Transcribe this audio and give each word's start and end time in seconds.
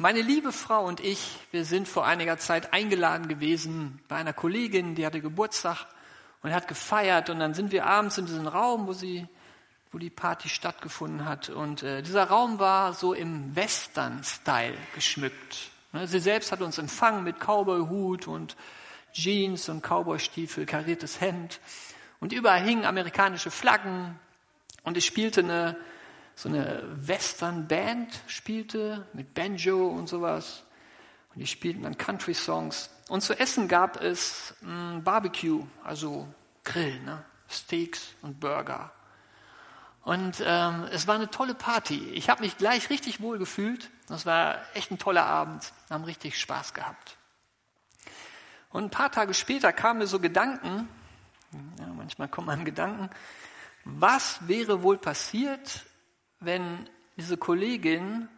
Meine 0.00 0.22
liebe 0.22 0.52
Frau 0.52 0.84
und 0.84 1.00
ich, 1.00 1.38
wir 1.50 1.64
sind 1.64 1.88
vor 1.88 2.06
einiger 2.06 2.38
Zeit 2.38 2.72
eingeladen 2.72 3.26
gewesen 3.26 3.98
bei 4.06 4.14
einer 4.14 4.32
Kollegin, 4.32 4.94
die 4.94 5.04
hatte 5.04 5.20
Geburtstag 5.20 5.86
und 6.40 6.52
hat 6.52 6.68
gefeiert 6.68 7.30
und 7.30 7.40
dann 7.40 7.52
sind 7.52 7.72
wir 7.72 7.84
abends 7.84 8.16
in 8.16 8.26
diesem 8.26 8.46
Raum, 8.46 8.86
wo 8.86 8.92
sie, 8.92 9.26
wo 9.90 9.98
die 9.98 10.08
Party 10.08 10.48
stattgefunden 10.48 11.24
hat 11.24 11.48
und 11.48 11.82
äh, 11.82 12.00
dieser 12.02 12.28
Raum 12.28 12.60
war 12.60 12.94
so 12.94 13.12
im 13.12 13.56
Western-Style 13.56 14.76
geschmückt. 14.94 15.72
Ne, 15.92 16.06
sie 16.06 16.20
selbst 16.20 16.52
hat 16.52 16.60
uns 16.60 16.78
empfangen 16.78 17.24
mit 17.24 17.40
Cowboy-Hut 17.40 18.28
und 18.28 18.54
Jeans 19.12 19.68
und 19.68 19.82
Cowboy-Stiefel, 19.82 20.64
kariertes 20.64 21.20
Hemd 21.20 21.58
und 22.20 22.32
überall 22.32 22.62
hingen 22.62 22.84
amerikanische 22.84 23.50
Flaggen 23.50 24.16
und 24.84 24.96
es 24.96 25.04
spielte 25.04 25.40
eine 25.40 25.76
so 26.38 26.48
eine 26.48 26.84
Western-Band 26.94 28.22
spielte 28.28 29.08
mit 29.12 29.34
Banjo 29.34 29.88
und 29.88 30.08
sowas. 30.08 30.62
Und 31.34 31.40
die 31.40 31.48
spielten 31.48 31.82
dann 31.82 31.98
Country-Songs. 31.98 32.90
Und 33.08 33.22
zu 33.22 33.36
essen 33.36 33.66
gab 33.66 34.00
es 34.00 34.54
mh, 34.60 35.00
Barbecue, 35.00 35.66
also 35.82 36.28
Grill, 36.62 37.00
ne? 37.00 37.24
Steaks 37.48 38.10
und 38.22 38.38
Burger. 38.38 38.92
Und 40.04 40.40
ähm, 40.46 40.86
es 40.92 41.08
war 41.08 41.16
eine 41.16 41.28
tolle 41.28 41.54
Party. 41.54 42.08
Ich 42.10 42.30
habe 42.30 42.42
mich 42.42 42.56
gleich 42.56 42.88
richtig 42.88 43.20
wohl 43.20 43.38
gefühlt. 43.38 43.90
Das 44.06 44.24
war 44.24 44.58
echt 44.74 44.92
ein 44.92 44.98
toller 44.98 45.26
Abend. 45.26 45.72
Wir 45.88 45.96
haben 45.96 46.04
richtig 46.04 46.38
Spaß 46.38 46.72
gehabt. 46.72 47.16
Und 48.70 48.84
ein 48.84 48.90
paar 48.90 49.10
Tage 49.10 49.34
später 49.34 49.72
kamen 49.72 49.98
mir 49.98 50.06
so 50.06 50.20
Gedanken, 50.20 50.88
ja, 51.80 51.86
manchmal 51.96 52.28
kommen 52.28 52.48
einem 52.48 52.64
Gedanken, 52.64 53.10
was 53.84 54.38
wäre 54.46 54.84
wohl 54.84 54.98
passiert, 54.98 55.82
wenn 56.40 56.88
diese 57.16 57.36
Kollegin 57.36 58.28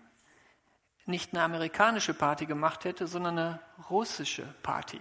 nicht 1.07 1.33
eine 1.33 1.43
amerikanische 1.43 2.15
Party 2.15 2.47
gemacht 2.47 2.85
hätte, 2.85 3.07
sondern 3.07 3.39
eine 3.39 3.61
russische 3.91 4.43
Party. 4.63 5.01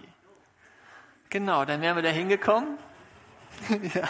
Genau, 1.30 1.64
dann 1.64 1.80
wären 1.80 1.96
wir 1.96 2.02
da 2.02 2.10
hingekommen. 2.10 2.76
ja. 3.94 4.08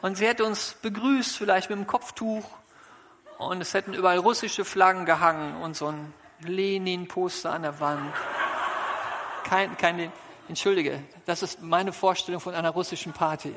Und 0.00 0.16
sie 0.16 0.26
hätte 0.26 0.44
uns 0.44 0.74
begrüßt, 0.82 1.36
vielleicht 1.36 1.70
mit 1.70 1.78
dem 1.78 1.86
Kopftuch. 1.86 2.44
Und 3.38 3.60
es 3.60 3.74
hätten 3.74 3.92
überall 3.92 4.18
russische 4.18 4.64
Flaggen 4.64 5.04
gehangen 5.04 5.60
und 5.62 5.76
so 5.76 5.88
ein 5.88 6.12
Lenin-Poster 6.40 7.52
an 7.52 7.62
der 7.62 7.80
Wand. 7.80 8.12
Kein, 9.44 9.76
kein, 9.76 10.12
entschuldige, 10.48 11.02
das 11.26 11.42
ist 11.42 11.62
meine 11.62 11.92
Vorstellung 11.92 12.40
von 12.40 12.54
einer 12.54 12.70
russischen 12.70 13.12
Party. 13.12 13.52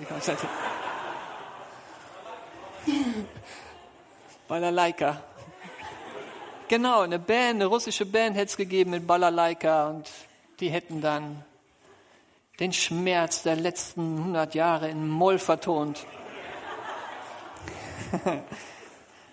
Balalaika. 4.48 5.22
Genau, 6.68 7.02
eine 7.02 7.20
Band, 7.20 7.56
eine 7.56 7.66
russische 7.66 8.06
Band 8.06 8.36
hätte 8.36 8.46
es 8.46 8.58
gegeben 8.58 8.92
mit 8.92 9.06
Balalaika 9.06 9.88
und 9.88 10.10
die 10.60 10.70
hätten 10.70 11.02
dann 11.02 11.44
den 12.60 12.74
Schmerz 12.74 13.44
der 13.44 13.56
letzten 13.56 14.18
100 14.18 14.56
Jahre 14.56 14.90
in 14.90 15.08
Moll 15.08 15.40
vertont. 15.40 16.06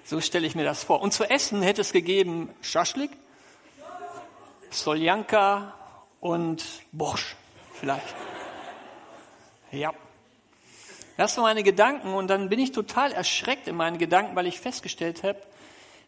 so 0.04 0.20
stelle 0.20 0.46
ich 0.46 0.54
mir 0.54 0.64
das 0.64 0.82
vor. 0.84 1.00
Und 1.00 1.12
zu 1.12 1.24
essen 1.24 1.62
hätte 1.62 1.80
es 1.80 1.92
gegeben 1.92 2.50
Schaschlik, 2.60 3.10
Soljanka 4.70 5.74
und 6.20 6.64
Borsch 6.92 7.36
vielleicht. 7.74 8.14
Ja. 9.70 9.92
Das 11.16 11.36
waren 11.36 11.44
meine 11.44 11.62
Gedanken 11.62 12.14
und 12.14 12.28
dann 12.28 12.48
bin 12.48 12.58
ich 12.58 12.72
total 12.72 13.12
erschreckt 13.12 13.68
in 13.68 13.76
meinen 13.76 13.98
Gedanken, 13.98 14.34
weil 14.34 14.46
ich 14.46 14.60
festgestellt 14.60 15.22
habe, 15.22 15.40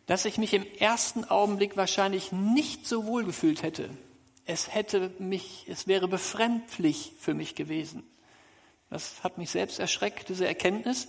dass 0.06 0.24
ich 0.24 0.38
mich 0.38 0.52
im 0.54 0.66
ersten 0.78 1.24
Augenblick 1.24 1.76
wahrscheinlich 1.76 2.32
nicht 2.32 2.86
so 2.86 3.06
wohl 3.06 3.24
gefühlt 3.24 3.62
hätte. 3.62 3.90
Es 4.46 4.74
hätte 4.74 5.10
mich, 5.18 5.66
es 5.68 5.86
wäre 5.86 6.08
befremdlich 6.08 7.12
für 7.18 7.34
mich 7.34 7.54
gewesen. 7.54 8.02
Das 8.90 9.24
hat 9.24 9.38
mich 9.38 9.50
selbst 9.50 9.78
erschreckt, 9.78 10.28
diese 10.28 10.46
Erkenntnis. 10.46 11.08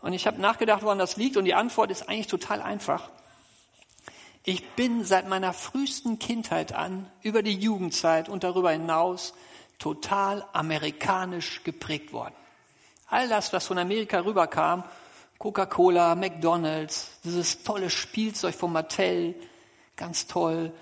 Und 0.00 0.12
ich 0.12 0.26
habe 0.26 0.40
nachgedacht, 0.40 0.82
woran 0.82 0.98
das 0.98 1.16
liegt 1.16 1.36
und 1.36 1.44
die 1.44 1.54
Antwort 1.54 1.90
ist 1.90 2.08
eigentlich 2.08 2.28
total 2.28 2.62
einfach. 2.62 3.10
Ich 4.44 4.62
bin 4.70 5.04
seit 5.04 5.28
meiner 5.28 5.52
frühesten 5.52 6.18
Kindheit 6.18 6.72
an, 6.72 7.10
über 7.22 7.42
die 7.42 7.58
Jugendzeit 7.58 8.28
und 8.28 8.44
darüber 8.44 8.70
hinaus, 8.70 9.34
total 9.78 10.44
amerikanisch 10.52 11.64
geprägt 11.64 12.12
worden. 12.12 12.34
All 13.14 13.28
das, 13.28 13.52
was 13.52 13.68
von 13.68 13.78
Amerika 13.78 14.18
rüberkam, 14.18 14.82
Coca-Cola, 15.38 16.16
McDonald's, 16.16 17.12
dieses 17.22 17.62
tolle 17.62 17.88
Spielzeug 17.88 18.56
von 18.56 18.72
Mattel, 18.72 19.36
ganz 19.94 20.26
toll, 20.26 20.72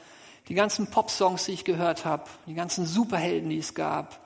die 0.49 0.55
ganzen 0.55 0.87
Pop-Songs, 0.87 1.45
die 1.45 1.53
ich 1.53 1.67
gehört 1.67 2.07
habe, 2.07 2.25
die 2.47 2.55
ganzen 2.55 2.87
Superhelden, 2.87 3.51
die 3.51 3.59
es 3.59 3.75
gab 3.75 4.19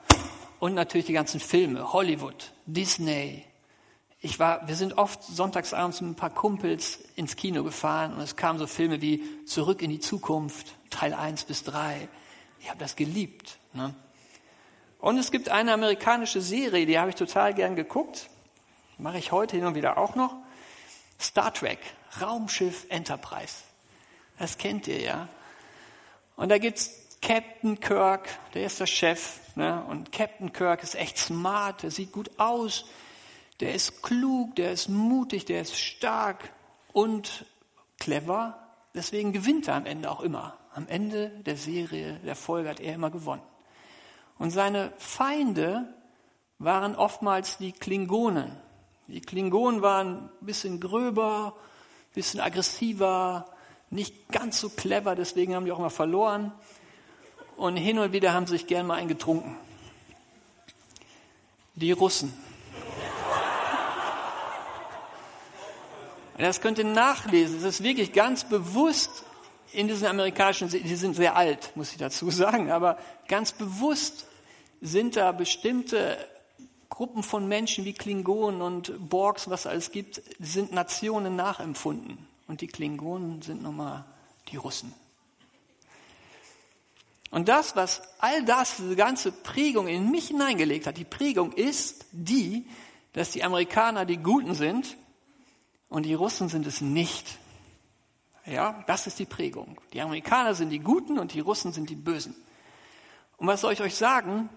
und 0.61 0.73
natürlich 0.73 1.05
die 1.05 1.11
ganzen 1.11 1.41
Filme, 1.41 1.91
Hollywood, 1.91 2.53
Disney. 2.65 3.43
Ich 4.21 4.39
war, 4.39 4.65
wir 4.69 4.77
sind 4.77 4.97
oft 4.97 5.21
sonntagsabends 5.21 5.99
mit 5.99 6.11
ein 6.11 6.15
paar 6.15 6.29
Kumpels 6.29 6.99
ins 7.17 7.35
Kino 7.35 7.61
gefahren 7.65 8.13
und 8.13 8.21
es 8.21 8.37
kamen 8.37 8.57
so 8.57 8.67
Filme 8.67 9.01
wie 9.01 9.21
Zurück 9.45 9.81
in 9.81 9.89
die 9.89 9.99
Zukunft, 9.99 10.75
Teil 10.91 11.13
1 11.13 11.43
bis 11.43 11.65
3. 11.65 12.07
Ich 12.61 12.69
habe 12.69 12.79
das 12.79 12.95
geliebt. 12.95 13.57
Ne? 13.73 13.93
Und 14.99 15.17
es 15.17 15.31
gibt 15.31 15.49
eine 15.49 15.73
amerikanische 15.73 16.41
Serie, 16.41 16.85
die 16.85 16.97
habe 16.97 17.09
ich 17.09 17.15
total 17.15 17.53
gern 17.53 17.75
geguckt. 17.75 18.29
Mache 18.97 19.19
ich 19.19 19.31
heute 19.31 19.55
hin 19.55 19.65
und 19.65 19.75
wieder 19.75 19.97
auch 19.97 20.15
noch. 20.15 20.33
Star 21.19 21.53
Trek, 21.53 21.79
Raumschiff 22.19 22.85
Enterprise. 22.89 23.63
Das 24.39 24.57
kennt 24.57 24.87
ihr 24.87 25.01
ja. 25.01 25.27
Und 26.35 26.49
da 26.49 26.57
gibt's 26.57 26.91
Captain 27.21 27.79
Kirk, 27.79 28.29
der 28.53 28.65
ist 28.65 28.79
der 28.79 28.85
Chef. 28.85 29.39
Ne? 29.55 29.83
Und 29.89 30.11
Captain 30.11 30.53
Kirk 30.53 30.83
ist 30.83 30.95
echt 30.95 31.17
smart, 31.17 31.83
der 31.83 31.91
sieht 31.91 32.11
gut 32.11 32.29
aus, 32.37 32.85
der 33.59 33.73
ist 33.73 34.03
klug, 34.03 34.55
der 34.55 34.71
ist 34.71 34.87
mutig, 34.87 35.45
der 35.45 35.61
ist 35.61 35.77
stark 35.77 36.51
und 36.93 37.45
clever. 37.99 38.59
Deswegen 38.93 39.33
gewinnt 39.33 39.67
er 39.67 39.75
am 39.75 39.85
Ende 39.85 40.09
auch 40.11 40.21
immer. 40.21 40.57
Am 40.73 40.87
Ende 40.87 41.29
der 41.29 41.57
Serie, 41.57 42.19
der 42.23 42.35
Folge 42.35 42.69
hat 42.69 42.79
er 42.79 42.93
immer 42.93 43.09
gewonnen. 43.09 43.41
Und 44.39 44.51
seine 44.51 44.91
Feinde 44.97 45.93
waren 46.59 46.95
oftmals 46.95 47.57
die 47.57 47.71
Klingonen. 47.71 48.51
Die 49.07 49.21
Klingonen 49.21 49.81
waren 49.81 50.29
ein 50.41 50.45
bisschen 50.45 50.79
gröber, 50.79 51.53
ein 51.55 52.13
bisschen 52.13 52.39
aggressiver, 52.39 53.45
nicht 53.89 54.29
ganz 54.29 54.59
so 54.59 54.69
clever, 54.69 55.15
deswegen 55.15 55.55
haben 55.55 55.65
die 55.65 55.71
auch 55.71 55.79
immer 55.79 55.89
verloren. 55.89 56.51
Und 57.55 57.77
hin 57.77 57.99
und 57.99 58.11
wieder 58.11 58.33
haben 58.33 58.45
sie 58.45 58.53
sich 58.57 58.67
gern 58.67 58.85
mal 58.85 58.95
eingetrunken. 58.95 59.55
Die 61.75 61.91
Russen. 61.91 62.33
Das 66.37 66.61
könnt 66.61 66.77
ihr 66.77 66.85
nachlesen. 66.85 67.57
Es 67.57 67.63
ist 67.63 67.83
wirklich 67.83 68.13
ganz 68.13 68.43
bewusst 68.43 69.23
in 69.73 69.87
diesen 69.87 70.07
amerikanischen, 70.07 70.69
die 70.69 70.95
sind 70.95 71.15
sehr 71.15 71.35
alt, 71.35 71.75
muss 71.75 71.91
ich 71.91 71.97
dazu 71.97 72.29
sagen, 72.31 72.71
aber 72.71 72.97
ganz 73.27 73.51
bewusst 73.51 74.26
sind 74.81 75.15
da 75.15 75.31
bestimmte 75.31 76.17
Gruppen 76.89 77.23
von 77.23 77.47
Menschen 77.47 77.85
wie 77.85 77.93
Klingonen 77.93 78.61
und 78.61 79.09
Borgs, 79.09 79.49
was 79.49 79.67
alles 79.67 79.91
gibt, 79.91 80.21
sind 80.39 80.71
Nationen 80.71 81.35
nachempfunden. 81.35 82.17
Und 82.47 82.61
die 82.61 82.67
Klingonen 82.67 83.41
sind 83.41 83.61
nochmal 83.61 84.05
die 84.51 84.55
Russen. 84.55 84.93
Und 87.29 87.49
das, 87.49 87.75
was 87.75 88.01
all 88.19 88.43
das, 88.45 88.77
diese 88.77 88.95
ganze 88.95 89.31
Prägung 89.31 89.87
in 89.87 90.09
mich 90.09 90.29
hineingelegt 90.29 90.87
hat, 90.87 90.97
die 90.97 91.03
Prägung 91.03 91.51
ist 91.51 92.05
die, 92.11 92.65
dass 93.13 93.31
die 93.31 93.43
Amerikaner 93.43 94.05
die 94.05 94.17
Guten 94.17 94.55
sind 94.55 94.95
und 95.89 96.05
die 96.05 96.13
Russen 96.13 96.47
sind 96.47 96.65
es 96.67 96.81
nicht. 96.81 97.37
Ja, 98.45 98.83
das 98.87 99.07
ist 99.07 99.19
die 99.19 99.25
Prägung. 99.25 99.77
Die 99.91 99.99
Amerikaner 99.99 100.55
sind 100.55 100.69
die 100.69 100.79
Guten 100.79 101.19
und 101.19 101.33
die 101.33 101.41
Russen 101.41 101.73
sind 101.73 101.89
die 101.89 101.95
Bösen. 101.95 102.33
Und 103.35 103.47
was 103.47 103.61
soll 103.61 103.73
ich 103.73 103.81
euch 103.81 103.95
sagen? 103.95 104.49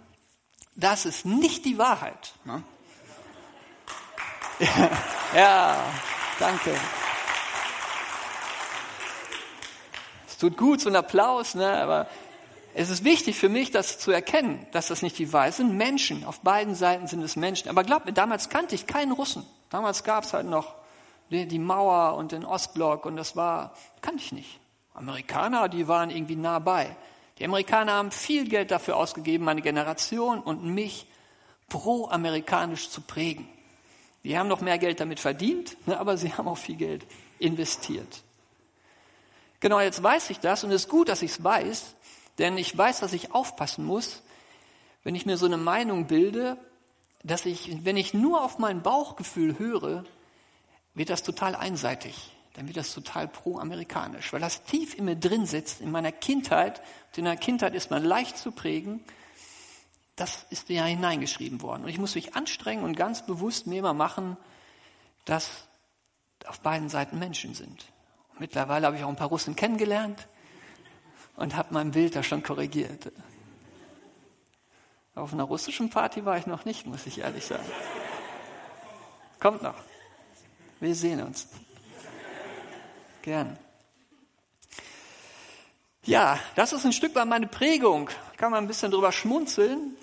Das 0.80 1.04
ist 1.04 1.26
nicht 1.26 1.66
die 1.66 1.78
Wahrheit. 1.78 2.32
Ne? 2.44 2.62
Ja, 5.32 5.76
danke. 6.40 6.74
Es 10.28 10.38
tut 10.38 10.56
gut, 10.56 10.80
so 10.80 10.88
ein 10.88 10.96
Applaus, 10.96 11.54
ne? 11.54 11.80
aber 11.80 12.08
es 12.74 12.90
ist 12.90 13.04
wichtig 13.04 13.38
für 13.38 13.48
mich, 13.48 13.70
das 13.70 14.00
zu 14.00 14.10
erkennen, 14.10 14.66
dass 14.72 14.88
das 14.88 15.02
nicht 15.02 15.16
die 15.18 15.32
Wahrheit 15.32 15.54
sind. 15.54 15.76
Menschen, 15.76 16.24
auf 16.24 16.40
beiden 16.40 16.74
Seiten 16.74 17.06
sind 17.06 17.22
es 17.22 17.36
Menschen. 17.36 17.68
Aber 17.68 17.84
glaubt 17.84 18.06
mir, 18.06 18.12
damals 18.12 18.48
kannte 18.48 18.74
ich 18.74 18.88
keinen 18.88 19.12
Russen. 19.12 19.46
Damals 19.70 20.02
gab 20.02 20.24
es 20.24 20.32
halt 20.32 20.46
noch 20.46 20.74
die 21.30 21.58
Mauer 21.60 22.16
und 22.16 22.32
den 22.32 22.44
Ostblock 22.44 23.06
und 23.06 23.14
das 23.14 23.36
war, 23.36 23.72
kannte 24.02 24.24
ich 24.24 24.32
nicht. 24.32 24.58
Amerikaner, 24.94 25.68
die 25.68 25.86
waren 25.86 26.10
irgendwie 26.10 26.36
nah 26.36 26.58
bei. 26.58 26.96
Die 27.40 27.46
Amerikaner 27.46 27.92
haben 27.92 28.10
viel 28.10 28.46
Geld 28.46 28.70
dafür 28.70 28.96
ausgegeben, 28.96 29.46
meine 29.46 29.62
Generation 29.62 30.40
und 30.40 30.62
mich 30.62 31.06
pro-amerikanisch 31.70 32.90
zu 32.90 33.00
prägen. 33.00 33.48
Die 34.22 34.38
haben 34.38 34.48
noch 34.48 34.60
mehr 34.60 34.76
Geld 34.76 35.00
damit 35.00 35.20
verdient, 35.20 35.76
ne, 35.86 35.98
aber 35.98 36.18
sie 36.18 36.34
haben 36.34 36.46
auch 36.48 36.58
viel 36.58 36.76
Geld 36.76 37.06
investiert. 37.38 38.22
Genau, 39.60 39.80
jetzt 39.80 40.02
weiß 40.02 40.28
ich 40.28 40.40
das 40.40 40.64
und 40.64 40.70
es 40.70 40.82
ist 40.82 40.90
gut, 40.90 41.08
dass 41.08 41.22
ich 41.22 41.32
es 41.32 41.42
weiß, 41.42 41.94
denn 42.36 42.58
ich 42.58 42.76
weiß, 42.76 43.00
dass 43.00 43.14
ich 43.14 43.32
aufpassen 43.32 43.86
muss, 43.86 44.22
wenn 45.02 45.14
ich 45.14 45.24
mir 45.24 45.38
so 45.38 45.46
eine 45.46 45.56
Meinung 45.56 46.06
bilde, 46.06 46.58
dass 47.22 47.46
ich, 47.46 47.84
wenn 47.84 47.96
ich 47.96 48.12
nur 48.12 48.44
auf 48.44 48.58
mein 48.58 48.82
Bauchgefühl 48.82 49.58
höre, 49.58 50.04
wird 50.92 51.08
das 51.08 51.22
total 51.22 51.54
einseitig. 51.54 52.30
Dann 52.54 52.66
wird 52.66 52.76
das 52.76 52.92
total 52.92 53.28
pro-amerikanisch, 53.28 54.32
weil 54.32 54.40
das 54.40 54.64
tief 54.64 54.94
in 54.94 55.04
mir 55.04 55.16
drin 55.16 55.46
sitzt, 55.46 55.80
in 55.80 55.90
meiner 55.90 56.12
Kindheit. 56.12 56.80
Und 57.08 57.18
in 57.18 57.24
der 57.24 57.36
Kindheit 57.36 57.74
ist 57.74 57.90
man 57.90 58.04
leicht 58.04 58.36
zu 58.38 58.50
prägen. 58.50 59.04
Das 60.16 60.46
ist 60.50 60.68
ja 60.68 60.84
hineingeschrieben 60.84 61.62
worden. 61.62 61.84
Und 61.84 61.88
ich 61.88 61.98
muss 61.98 62.14
mich 62.14 62.34
anstrengen 62.34 62.84
und 62.84 62.96
ganz 62.96 63.24
bewusst 63.24 63.66
mir 63.66 63.78
immer 63.78 63.94
machen, 63.94 64.36
dass 65.24 65.48
auf 66.46 66.60
beiden 66.60 66.88
Seiten 66.88 67.18
Menschen 67.18 67.54
sind. 67.54 67.86
Und 68.32 68.40
mittlerweile 68.40 68.86
habe 68.86 68.96
ich 68.96 69.04
auch 69.04 69.08
ein 69.08 69.16
paar 69.16 69.28
Russen 69.28 69.54
kennengelernt 69.54 70.26
und 71.36 71.56
habe 71.56 71.72
mein 71.72 71.92
Bild 71.92 72.16
da 72.16 72.22
schon 72.22 72.42
korrigiert. 72.42 73.12
Auf 75.14 75.32
einer 75.32 75.44
russischen 75.44 75.90
Party 75.90 76.24
war 76.24 76.36
ich 76.36 76.46
noch 76.46 76.64
nicht, 76.64 76.86
muss 76.86 77.06
ich 77.06 77.18
ehrlich 77.18 77.46
sagen. 77.46 77.64
Kommt 79.38 79.62
noch. 79.62 79.76
Wir 80.80 80.94
sehen 80.94 81.22
uns. 81.22 81.48
Gern. 83.22 83.58
Ja, 86.04 86.38
das 86.56 86.72
ist 86.72 86.86
ein 86.86 86.92
Stück 86.92 87.14
weit 87.14 87.26
meine 87.26 87.46
Prägung. 87.46 88.08
Kann 88.38 88.50
man 88.50 88.64
ein 88.64 88.66
bisschen 88.66 88.90
drüber 88.90 89.12
schmunzeln. 89.12 89.96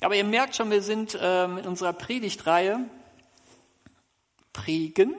Aber 0.00 0.16
ihr 0.16 0.24
merkt 0.24 0.56
schon, 0.56 0.70
wir 0.70 0.82
sind 0.82 1.16
äh, 1.20 1.46
mit 1.46 1.66
unserer 1.66 1.92
Predigtreihe 1.92 2.80
prägen. 4.52 5.14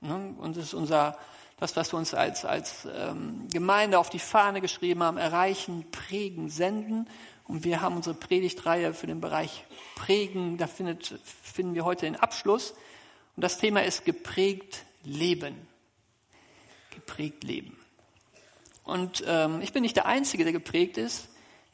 Ne? 0.00 0.34
Und 0.38 0.56
das 0.56 0.64
ist 0.64 0.74
unser, 0.74 1.16
das, 1.58 1.76
was 1.76 1.92
wir 1.92 1.98
uns 1.98 2.12
als, 2.12 2.44
als 2.44 2.86
ähm, 2.92 3.48
Gemeinde 3.52 3.98
auf 3.98 4.10
die 4.10 4.18
Fahne 4.18 4.60
geschrieben 4.60 5.02
haben, 5.02 5.16
erreichen, 5.16 5.86
prägen, 5.90 6.50
senden. 6.50 7.08
Und 7.44 7.64
wir 7.64 7.80
haben 7.80 7.96
unsere 7.96 8.16
Predigtreihe 8.16 8.92
für 8.92 9.06
den 9.06 9.20
Bereich 9.20 9.64
Prägen, 9.94 10.58
da 10.58 10.66
findet, 10.66 11.18
finden 11.42 11.74
wir 11.74 11.84
heute 11.84 12.06
den 12.06 12.16
Abschluss. 12.16 12.72
Und 13.36 13.42
das 13.42 13.58
Thema 13.58 13.84
ist 13.84 14.04
geprägt 14.04 14.84
Leben. 15.04 15.56
Geprägt 17.06 17.44
Leben. 17.44 17.76
Und 18.82 19.22
ähm, 19.26 19.60
ich 19.62 19.72
bin 19.72 19.82
nicht 19.82 19.96
der 19.96 20.06
Einzige, 20.06 20.42
der 20.42 20.52
geprägt 20.52 20.98
ist. 20.98 21.28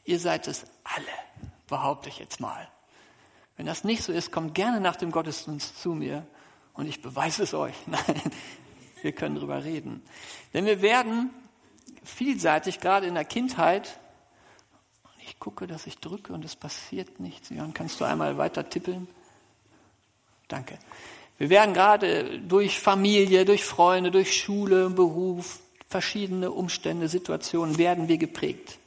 Ihr 0.05 0.19
seid 0.19 0.47
es 0.47 0.65
alle, 0.83 1.05
behaupte 1.67 2.09
ich 2.09 2.19
jetzt 2.19 2.39
mal. 2.39 2.67
Wenn 3.57 3.65
das 3.65 3.83
nicht 3.83 4.03
so 4.03 4.11
ist, 4.11 4.31
kommt 4.31 4.53
gerne 4.53 4.79
nach 4.79 4.95
dem 4.95 5.11
Gottesdienst 5.11 5.81
zu 5.81 5.93
mir 5.93 6.25
und 6.73 6.87
ich 6.87 7.01
beweise 7.01 7.43
es 7.43 7.53
euch. 7.53 7.75
Nein, 7.87 8.21
wir 9.01 9.11
können 9.11 9.35
drüber 9.35 9.63
reden. 9.63 10.03
Denn 10.53 10.65
wir 10.65 10.81
werden 10.83 11.31
vielseitig, 12.03 12.79
gerade 12.79 13.07
in 13.07 13.15
der 13.15 13.25
Kindheit, 13.25 13.97
ich 15.25 15.39
gucke, 15.39 15.65
dass 15.65 15.87
ich 15.87 15.97
drücke 15.97 16.31
und 16.33 16.45
es 16.45 16.55
passiert 16.55 17.19
nichts. 17.19 17.49
Jan, 17.49 17.73
kannst 17.73 17.99
du 17.99 18.05
einmal 18.05 18.37
weiter 18.37 18.69
tippeln? 18.69 19.07
Danke. 20.47 20.77
Wir 21.43 21.49
werden 21.49 21.73
gerade 21.73 22.39
durch 22.39 22.79
Familie, 22.79 23.43
durch 23.43 23.65
Freunde, 23.65 24.11
durch 24.11 24.41
Schule, 24.41 24.89
Beruf, 24.89 25.59
verschiedene 25.89 26.49
Umstände, 26.49 27.09
Situationen, 27.09 27.77
werden 27.77 28.07
wir 28.07 28.17
geprägt. 28.17 28.77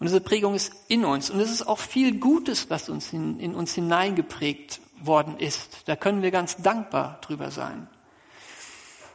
Und 0.00 0.08
diese 0.08 0.20
Prägung 0.20 0.56
ist 0.56 0.72
in 0.88 1.04
uns. 1.04 1.30
Und 1.30 1.38
es 1.38 1.52
ist 1.52 1.68
auch 1.68 1.78
viel 1.78 2.18
Gutes, 2.18 2.70
was 2.70 2.88
uns 2.88 3.12
in, 3.12 3.38
in 3.38 3.54
uns 3.54 3.72
hineingeprägt 3.74 4.80
worden 5.00 5.38
ist. 5.38 5.84
Da 5.84 5.94
können 5.94 6.22
wir 6.22 6.32
ganz 6.32 6.56
dankbar 6.56 7.20
drüber 7.20 7.52
sein. 7.52 7.86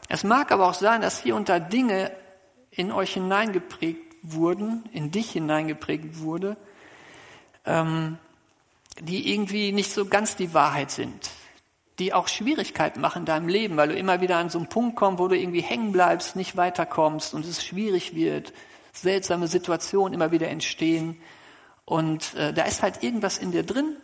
Es 0.07 0.23
mag 0.23 0.53
aber 0.53 0.69
auch 0.69 0.75
sein, 0.75 1.01
dass 1.01 1.21
hier 1.21 1.35
unter 1.35 1.59
Dinge 1.59 2.09
in 2.69 2.93
euch 2.93 3.15
hineingeprägt 3.15 4.15
wurden, 4.21 4.85
in 4.93 5.11
dich 5.11 5.31
hineingeprägt 5.31 6.19
wurde, 6.19 6.55
ähm, 7.65 8.17
die 9.01 9.33
irgendwie 9.33 9.73
nicht 9.73 9.91
so 9.91 10.05
ganz 10.05 10.37
die 10.37 10.53
Wahrheit 10.53 10.89
sind, 10.89 11.31
die 12.01 12.13
auch 12.13 12.27
Schwierigkeiten 12.27 12.99
machen 12.99 13.19
in 13.19 13.25
deinem 13.25 13.47
Leben, 13.47 13.77
weil 13.77 13.89
du 13.89 13.95
immer 13.95 14.21
wieder 14.21 14.37
an 14.37 14.49
so 14.49 14.57
einen 14.57 14.67
Punkt 14.67 14.95
kommst, 14.95 15.19
wo 15.19 15.27
du 15.27 15.37
irgendwie 15.37 15.61
hängen 15.61 15.91
bleibst, 15.91 16.35
nicht 16.35 16.57
weiterkommst 16.57 17.35
und 17.35 17.45
es 17.45 17.63
schwierig 17.63 18.15
wird, 18.15 18.53
seltsame 18.91 19.47
Situationen 19.47 20.13
immer 20.13 20.31
wieder 20.31 20.47
entstehen 20.47 21.21
und 21.85 22.33
äh, 22.33 22.53
da 22.53 22.63
ist 22.63 22.81
halt 22.81 23.03
irgendwas 23.03 23.37
in 23.37 23.51
dir 23.51 23.61
drin, 23.61 23.97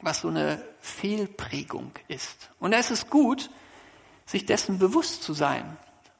was 0.00 0.20
so 0.20 0.28
eine 0.28 0.62
Fehlprägung 0.80 1.90
ist. 2.06 2.50
Und 2.60 2.70
da 2.70 2.78
ist 2.78 2.92
es 2.92 3.10
gut, 3.10 3.50
sich 4.24 4.46
dessen 4.46 4.78
bewusst 4.78 5.24
zu 5.24 5.32
sein, 5.32 5.76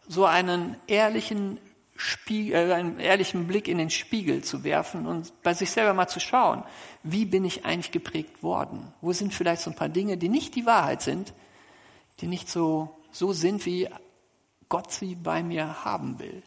so 0.09 0.25
einen 0.25 0.77
ehrlichen 0.89 1.59
Spiegel, 2.00 2.71
äh, 2.71 2.75
einen 2.75 3.00
ehrlichen 3.00 3.49
Blick 3.49 3.67
in 3.67 3.77
den 3.77 3.91
Spiegel 3.91 4.45
zu 4.45 4.62
werfen 4.62 5.06
und 5.06 5.33
bei 5.43 5.53
sich 5.53 5.71
selber 5.73 5.95
mal 5.95 6.06
zu 6.06 6.21
schauen, 6.21 6.62
wie 7.03 7.25
bin 7.25 7.45
ich 7.45 7.65
eigentlich 7.65 7.91
geprägt 7.91 8.43
worden? 8.43 8.95
Wo 9.00 9.12
sind 9.12 9.35
vielleicht 9.35 9.62
so 9.62 9.71
ein 9.71 9.77
paar 9.77 9.89
Dinge, 9.89 10.17
die 10.17 10.29
nicht 10.29 10.55
die 10.55 10.65
Wahrheit 10.65 11.03
sind, 11.03 11.35
die 12.21 12.29
nicht 12.29 12.49
so, 12.49 12.97
so 13.11 13.33
sind, 13.33 13.67
wie 13.67 13.89
Gott 14.69 14.93
sie 14.93 15.17
bei 15.17 15.43
mir 15.43 15.85
haben 15.85 16.21
will? 16.21 16.45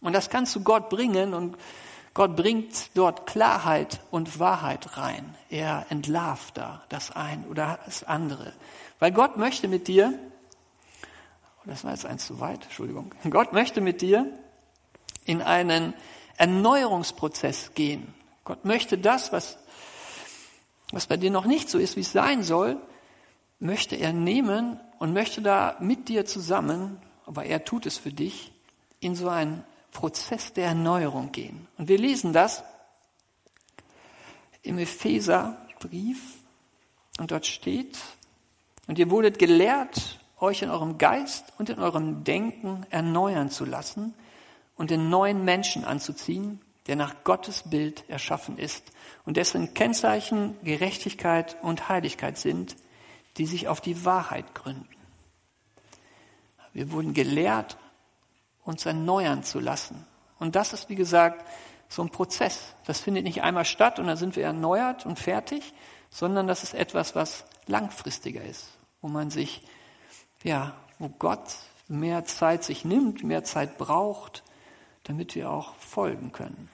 Und 0.00 0.12
das 0.12 0.30
kannst 0.30 0.54
du 0.54 0.62
Gott 0.62 0.90
bringen 0.90 1.34
und 1.34 1.56
Gott 2.14 2.36
bringt 2.36 2.96
dort 2.96 3.26
Klarheit 3.26 4.00
und 4.12 4.38
Wahrheit 4.38 4.96
rein. 4.96 5.34
Er 5.48 5.86
entlarvt 5.90 6.56
da 6.56 6.84
das 6.88 7.10
ein 7.10 7.44
oder 7.46 7.80
das 7.84 8.04
andere. 8.04 8.52
Weil 9.00 9.10
Gott 9.10 9.36
möchte 9.36 9.66
mit 9.66 9.88
dir, 9.88 10.16
das 11.70 11.84
war 11.84 11.92
jetzt 11.92 12.04
eins 12.04 12.26
zu 12.26 12.40
weit, 12.40 12.64
Entschuldigung. 12.64 13.14
Gott 13.30 13.52
möchte 13.52 13.80
mit 13.80 14.02
dir 14.02 14.26
in 15.24 15.40
einen 15.40 15.94
Erneuerungsprozess 16.36 17.74
gehen. 17.74 18.12
Gott 18.44 18.64
möchte 18.64 18.98
das, 18.98 19.32
was, 19.32 19.56
was 20.90 21.06
bei 21.06 21.16
dir 21.16 21.30
noch 21.30 21.44
nicht 21.44 21.70
so 21.70 21.78
ist, 21.78 21.96
wie 21.96 22.00
es 22.00 22.10
sein 22.10 22.42
soll, 22.42 22.76
möchte 23.60 23.94
er 23.94 24.12
nehmen 24.12 24.80
und 24.98 25.12
möchte 25.12 25.42
da 25.42 25.76
mit 25.78 26.08
dir 26.08 26.26
zusammen, 26.26 27.00
aber 27.24 27.44
er 27.44 27.64
tut 27.64 27.86
es 27.86 27.98
für 27.98 28.12
dich, 28.12 28.50
in 28.98 29.14
so 29.14 29.28
einen 29.28 29.64
Prozess 29.92 30.52
der 30.52 30.66
Erneuerung 30.66 31.30
gehen. 31.30 31.68
Und 31.78 31.88
wir 31.88 31.98
lesen 31.98 32.32
das 32.32 32.64
im 34.62 34.78
Epheserbrief 34.78 36.20
und 37.18 37.30
dort 37.30 37.46
steht, 37.46 37.96
und 38.88 38.98
ihr 38.98 39.10
wurdet 39.10 39.38
gelehrt 39.38 40.19
euch 40.40 40.62
in 40.62 40.70
eurem 40.70 40.98
Geist 40.98 41.52
und 41.58 41.70
in 41.70 41.78
eurem 41.78 42.24
Denken 42.24 42.86
erneuern 42.90 43.50
zu 43.50 43.64
lassen 43.64 44.14
und 44.76 44.90
den 44.90 45.10
neuen 45.10 45.44
Menschen 45.44 45.84
anzuziehen, 45.84 46.60
der 46.86 46.96
nach 46.96 47.22
Gottes 47.24 47.64
Bild 47.68 48.08
erschaffen 48.08 48.58
ist 48.58 48.92
und 49.26 49.36
dessen 49.36 49.74
Kennzeichen 49.74 50.56
Gerechtigkeit 50.64 51.56
und 51.62 51.88
Heiligkeit 51.88 52.38
sind, 52.38 52.76
die 53.36 53.46
sich 53.46 53.68
auf 53.68 53.80
die 53.80 54.04
Wahrheit 54.04 54.54
gründen. 54.54 54.88
Wir 56.72 56.90
wurden 56.92 57.14
gelehrt, 57.14 57.76
uns 58.64 58.86
erneuern 58.86 59.42
zu 59.42 59.60
lassen. 59.60 60.06
Und 60.38 60.56
das 60.56 60.72
ist, 60.72 60.88
wie 60.88 60.94
gesagt, 60.94 61.44
so 61.88 62.02
ein 62.02 62.10
Prozess. 62.10 62.74
Das 62.86 63.00
findet 63.00 63.24
nicht 63.24 63.42
einmal 63.42 63.64
statt 63.64 63.98
und 63.98 64.06
dann 64.06 64.16
sind 64.16 64.36
wir 64.36 64.44
erneuert 64.44 65.04
und 65.04 65.18
fertig, 65.18 65.74
sondern 66.08 66.46
das 66.46 66.62
ist 66.62 66.74
etwas, 66.74 67.14
was 67.14 67.44
langfristiger 67.66 68.42
ist, 68.42 68.68
wo 69.00 69.08
man 69.08 69.30
sich 69.30 69.62
ja, 70.42 70.74
wo 70.98 71.08
Gott 71.08 71.56
mehr 71.88 72.24
Zeit 72.24 72.64
sich 72.64 72.84
nimmt, 72.84 73.24
mehr 73.24 73.44
Zeit 73.44 73.78
braucht, 73.78 74.42
damit 75.04 75.34
wir 75.34 75.50
auch 75.50 75.74
folgen 75.76 76.32
können. 76.32 76.68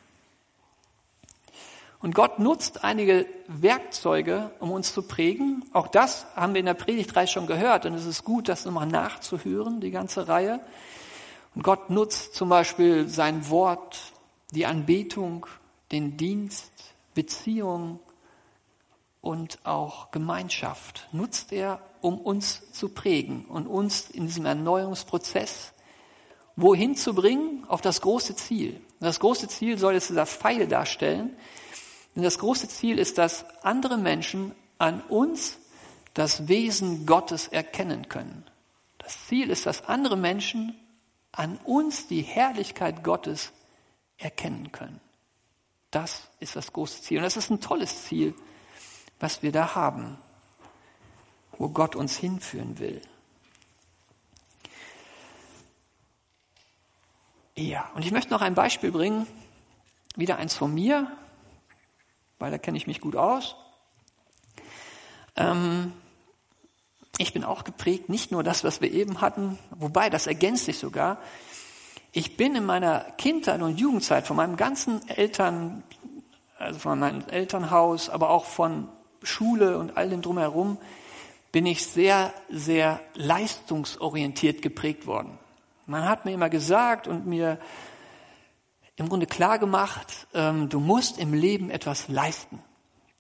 Und 2.01 2.15
Gott 2.15 2.39
nutzt 2.39 2.85
einige 2.85 3.27
Werkzeuge, 3.49 4.51
um 4.61 4.71
uns 4.71 4.93
zu 4.93 5.03
prägen. 5.03 5.65
Auch 5.73 5.89
das 5.89 6.27
haben 6.37 6.53
wir 6.55 6.61
in 6.61 6.67
der 6.67 6.75
Predigtreihe 6.75 7.27
schon 7.27 7.47
gehört 7.47 7.87
und 7.87 7.95
es 7.95 8.05
ist 8.05 8.23
gut, 8.23 8.49
das 8.49 8.65
nochmal 8.65 8.87
nachzuhören, 8.87 9.81
die 9.81 9.91
ganze 9.91 10.29
Reihe. 10.29 10.61
Und 11.55 11.63
Gott 11.63 11.89
nutzt 11.89 12.35
zum 12.35 12.51
Beispiel 12.51 13.09
sein 13.09 13.49
Wort, 13.49 14.13
die 14.51 14.67
Anbetung, 14.67 15.47
den 15.91 16.17
Dienst, 16.19 16.71
Beziehung 17.15 17.99
und 19.23 19.59
auch 19.65 20.11
Gemeinschaft. 20.11 21.09
Nutzt 21.13 21.53
er, 21.53 21.81
um 22.07 22.21
uns 22.21 22.71
zu 22.71 22.91
prägen 22.91 23.47
und 23.47 23.67
uns 23.67 24.11
in 24.11 24.29
diesem 24.29 24.47
Erneuerungsprozess 24.47 25.73
wohin 26.55 26.95
zu 26.95 27.15
bringen? 27.15 27.65
Auf 27.67 27.81
das 27.81 28.01
große 28.01 28.37
Ziel. 28.37 28.81
Das 29.01 29.19
große 29.19 29.49
Ziel 29.49 29.77
soll 29.77 29.95
jetzt 29.95 30.11
dieser 30.11 30.25
Pfeil 30.25 30.69
darstellen. 30.69 31.37
Denn 32.15 32.23
das 32.23 32.39
große 32.39 32.69
Ziel 32.69 33.01
ist, 33.01 33.19
dass 33.19 33.45
andere 33.65 33.99
Menschen 33.99 34.55
an 34.79 35.01
uns 35.01 35.59
das 36.15 36.47
Wesen 36.47 37.07
Gottes 37.07 37.49
erkennen 37.49 38.09
können. 38.09 38.45
Das 38.99 39.27
Ziel 39.27 39.51
ist, 39.51 39.67
dass 39.67 39.89
andere 39.89 40.17
Menschen 40.17 40.77
an 41.33 41.59
uns 41.65 42.07
die 42.07 42.23
Herrlichkeit 42.23 43.03
Gottes 43.03 43.51
erkennen 44.17 44.71
können. 44.71 45.01
Das 45.91 46.23
ist 46.39 46.55
das 46.55 46.73
große 46.73 47.03
Ziel. 47.03 47.19
Und 47.19 47.25
das 47.25 47.37
ist 47.37 47.51
ein 47.51 47.61
tolles 47.61 48.05
Ziel, 48.05 48.33
was 49.19 49.43
wir 49.43 49.51
da 49.51 49.75
haben 49.75 50.19
wo 51.59 51.69
Gott 51.69 51.97
uns 51.97 52.17
hinführen 52.17 52.79
will. 52.79 53.01
Ja, 57.57 57.91
und 57.95 58.05
ich 58.05 58.13
möchte 58.13 58.31
noch 58.33 58.43
ein 58.43 58.55
Beispiel 58.55 58.93
bringen, 58.93 59.27
wieder 60.15 60.37
eins 60.37 60.55
von 60.55 60.75
mir, 60.75 61.11
weil 62.39 62.51
da 62.51 62.59
kenne 62.59 62.77
ich 62.77 62.87
mich 62.87 63.01
gut 63.01 63.17
aus. 63.17 63.57
Ähm, 65.37 65.93
ich 67.19 67.33
bin 67.33 67.45
auch 67.45 67.65
geprägt, 67.65 68.11
nicht 68.11 68.31
nur 68.31 68.43
das, 68.43 68.63
was 68.63 68.83
wir 68.83 68.93
eben 68.93 69.23
hatten, 69.23 69.59
wobei 69.71 70.11
das 70.11 70.27
ergänzt 70.27 70.67
sich 70.67 70.79
sogar. 70.79 71.19
Ich 72.13 72.37
bin 72.37 72.55
in 72.55 72.67
meiner 72.67 73.01
Kindheit 73.17 73.63
und 73.63 73.79
Jugendzeit 73.81 74.27
von 74.27 74.37
meinem 74.37 74.57
ganzen 74.57 75.07
Eltern, 75.09 75.83
also 76.59 76.79
von 76.79 76.99
meinem 76.99 77.27
Elternhaus, 77.29 78.11
aber 78.11 78.29
auch 78.29 78.45
von 78.45 78.89
Schule 79.23 79.79
und 79.79 79.97
all 79.97 80.11
dem 80.11 80.21
drumherum, 80.21 80.77
bin 81.53 81.67
ich 81.67 81.87
sehr, 81.87 82.33
sehr 82.51 83.01
leistungsorientiert 83.15 84.63
geprägt 84.63 85.07
worden. 85.07 85.39
Man 85.87 86.09
hat 86.09 86.25
mir 86.25 86.33
immer 86.33 86.51
gesagt 86.51 87.07
und 87.07 87.27
mir 87.27 87.59
im 88.97 89.09
Grunde 89.09 89.27
klar 89.27 89.59
gemacht, 89.59 90.27
ähm, 90.35 90.69
du 90.69 90.81
musst 90.81 91.19
im 91.19 91.35
Leben 91.35 91.71
etwas 91.71 92.09
leisten. 92.09 92.63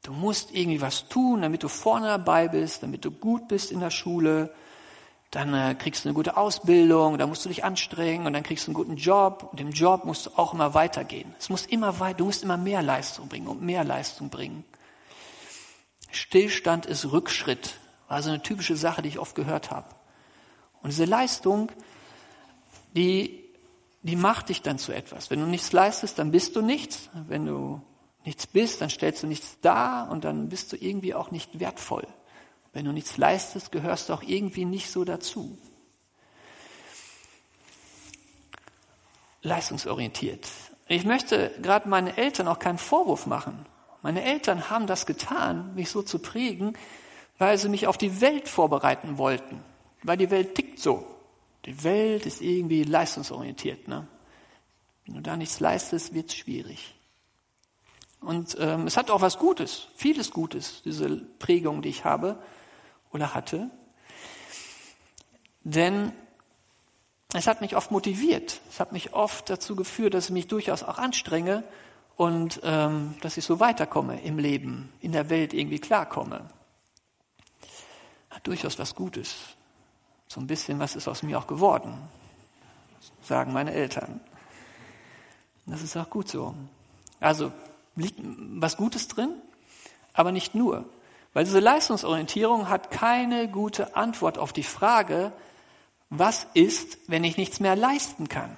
Du 0.02 0.12
musst 0.12 0.54
irgendwie 0.54 0.80
was 0.80 1.08
tun, 1.08 1.42
damit 1.42 1.62
du 1.62 1.68
vorne 1.68 2.06
dabei 2.06 2.48
bist, 2.48 2.82
damit 2.82 3.04
du 3.04 3.10
gut 3.10 3.48
bist 3.48 3.72
in 3.72 3.80
der 3.80 3.90
Schule. 3.90 4.54
Dann 5.30 5.52
äh, 5.52 5.74
kriegst 5.74 6.04
du 6.04 6.08
eine 6.08 6.14
gute 6.14 6.36
Ausbildung, 6.36 7.18
dann 7.18 7.28
musst 7.28 7.44
du 7.44 7.48
dich 7.48 7.64
anstrengen 7.64 8.26
und 8.26 8.32
dann 8.32 8.42
kriegst 8.42 8.66
du 8.66 8.70
einen 8.70 8.76
guten 8.76 8.96
Job 8.96 9.48
und 9.50 9.60
im 9.60 9.72
Job 9.72 10.04
musst 10.04 10.26
du 10.26 10.30
auch 10.36 10.54
immer 10.54 10.74
weitergehen. 10.74 11.34
Es 11.38 11.50
muss 11.50 11.66
immer 11.66 12.00
weiter, 12.00 12.18
du 12.18 12.26
musst 12.26 12.42
immer 12.42 12.56
mehr 12.56 12.82
Leistung 12.82 13.28
bringen 13.28 13.48
und 13.48 13.62
mehr 13.62 13.84
Leistung 13.84 14.30
bringen. 14.30 14.64
Stillstand 16.10 16.86
ist 16.86 17.10
Rückschritt, 17.12 17.74
war 18.08 18.22
so 18.22 18.30
eine 18.30 18.42
typische 18.42 18.76
Sache, 18.76 19.02
die 19.02 19.08
ich 19.08 19.18
oft 19.18 19.34
gehört 19.34 19.70
habe. 19.70 19.88
Und 20.82 20.90
diese 20.90 21.04
Leistung, 21.04 21.72
die, 22.94 23.44
die 24.02 24.16
macht 24.16 24.48
dich 24.48 24.62
dann 24.62 24.78
zu 24.78 24.92
etwas. 24.92 25.30
Wenn 25.30 25.40
du 25.40 25.46
nichts 25.46 25.72
leistest, 25.72 26.18
dann 26.18 26.30
bist 26.30 26.56
du 26.56 26.62
nichts. 26.62 27.08
Wenn 27.26 27.46
du 27.46 27.82
nichts 28.24 28.46
bist, 28.46 28.80
dann 28.80 28.90
stellst 28.90 29.22
du 29.22 29.26
nichts 29.26 29.58
dar 29.60 30.10
und 30.10 30.24
dann 30.24 30.48
bist 30.48 30.72
du 30.72 30.76
irgendwie 30.76 31.14
auch 31.14 31.30
nicht 31.30 31.58
wertvoll. 31.58 32.06
Wenn 32.72 32.84
du 32.84 32.92
nichts 32.92 33.16
leistest, 33.16 33.72
gehörst 33.72 34.08
du 34.08 34.12
auch 34.12 34.22
irgendwie 34.22 34.64
nicht 34.64 34.90
so 34.90 35.04
dazu. 35.04 35.58
Leistungsorientiert. 39.42 40.46
Ich 40.88 41.04
möchte 41.04 41.52
gerade 41.62 41.88
meinen 41.88 42.08
Eltern 42.08 42.48
auch 42.48 42.58
keinen 42.58 42.78
Vorwurf 42.78 43.26
machen. 43.26 43.66
Meine 44.02 44.22
Eltern 44.22 44.70
haben 44.70 44.86
das 44.86 45.06
getan, 45.06 45.74
mich 45.74 45.90
so 45.90 46.02
zu 46.02 46.18
prägen, 46.18 46.76
weil 47.38 47.58
sie 47.58 47.68
mich 47.68 47.86
auf 47.86 47.98
die 47.98 48.20
Welt 48.20 48.48
vorbereiten 48.48 49.18
wollten. 49.18 49.62
Weil 50.02 50.16
die 50.16 50.30
Welt 50.30 50.54
tickt 50.54 50.78
so. 50.78 51.06
Die 51.64 51.82
Welt 51.84 52.26
ist 52.26 52.40
irgendwie 52.40 52.84
leistungsorientiert. 52.84 53.88
Ne? 53.88 54.06
Wenn 55.04 55.16
du 55.16 55.20
da 55.20 55.36
nichts 55.36 55.60
leistest, 55.60 56.14
wird 56.14 56.28
es 56.28 56.36
schwierig. 56.36 56.94
Und 58.20 58.56
ähm, 58.58 58.86
es 58.86 58.96
hat 58.96 59.10
auch 59.10 59.20
was 59.20 59.38
Gutes, 59.38 59.88
vieles 59.94 60.30
Gutes, 60.30 60.82
diese 60.84 61.16
Prägung, 61.38 61.82
die 61.82 61.90
ich 61.90 62.04
habe 62.04 62.42
oder 63.12 63.34
hatte. 63.34 63.70
Denn 65.62 66.12
es 67.34 67.46
hat 67.46 67.60
mich 67.60 67.76
oft 67.76 67.90
motiviert. 67.90 68.60
Es 68.70 68.80
hat 68.80 68.92
mich 68.92 69.12
oft 69.12 69.50
dazu 69.50 69.76
geführt, 69.76 70.14
dass 70.14 70.26
ich 70.26 70.30
mich 70.30 70.46
durchaus 70.46 70.82
auch 70.82 70.98
anstrenge 70.98 71.64
und 72.16 72.60
ähm, 72.62 73.14
dass 73.20 73.36
ich 73.36 73.44
so 73.44 73.60
weiterkomme 73.60 74.22
im 74.22 74.38
Leben, 74.38 74.92
in 75.00 75.12
der 75.12 75.28
Welt 75.28 75.52
irgendwie 75.52 75.78
klarkomme. 75.78 76.48
Hat 78.36 78.46
durchaus 78.46 78.78
was 78.78 78.94
Gutes. 78.94 79.34
So 80.28 80.40
ein 80.40 80.46
bisschen 80.46 80.78
was 80.78 80.94
ist 80.94 81.08
aus 81.08 81.22
mir 81.22 81.38
auch 81.38 81.46
geworden, 81.46 81.96
sagen 83.22 83.54
meine 83.54 83.72
Eltern. 83.72 84.20
Das 85.64 85.80
ist 85.80 85.96
auch 85.96 86.10
gut 86.10 86.28
so. 86.28 86.54
Also 87.18 87.50
liegt 87.94 88.20
was 88.20 88.76
Gutes 88.76 89.08
drin, 89.08 89.30
aber 90.12 90.32
nicht 90.32 90.54
nur. 90.54 90.84
Weil 91.32 91.44
diese 91.44 91.60
Leistungsorientierung 91.60 92.68
hat 92.68 92.90
keine 92.90 93.48
gute 93.48 93.96
Antwort 93.96 94.36
auf 94.36 94.52
die 94.52 94.62
Frage, 94.62 95.32
was 96.10 96.46
ist, 96.52 96.98
wenn 97.06 97.24
ich 97.24 97.38
nichts 97.38 97.58
mehr 97.58 97.74
leisten 97.74 98.28
kann? 98.28 98.54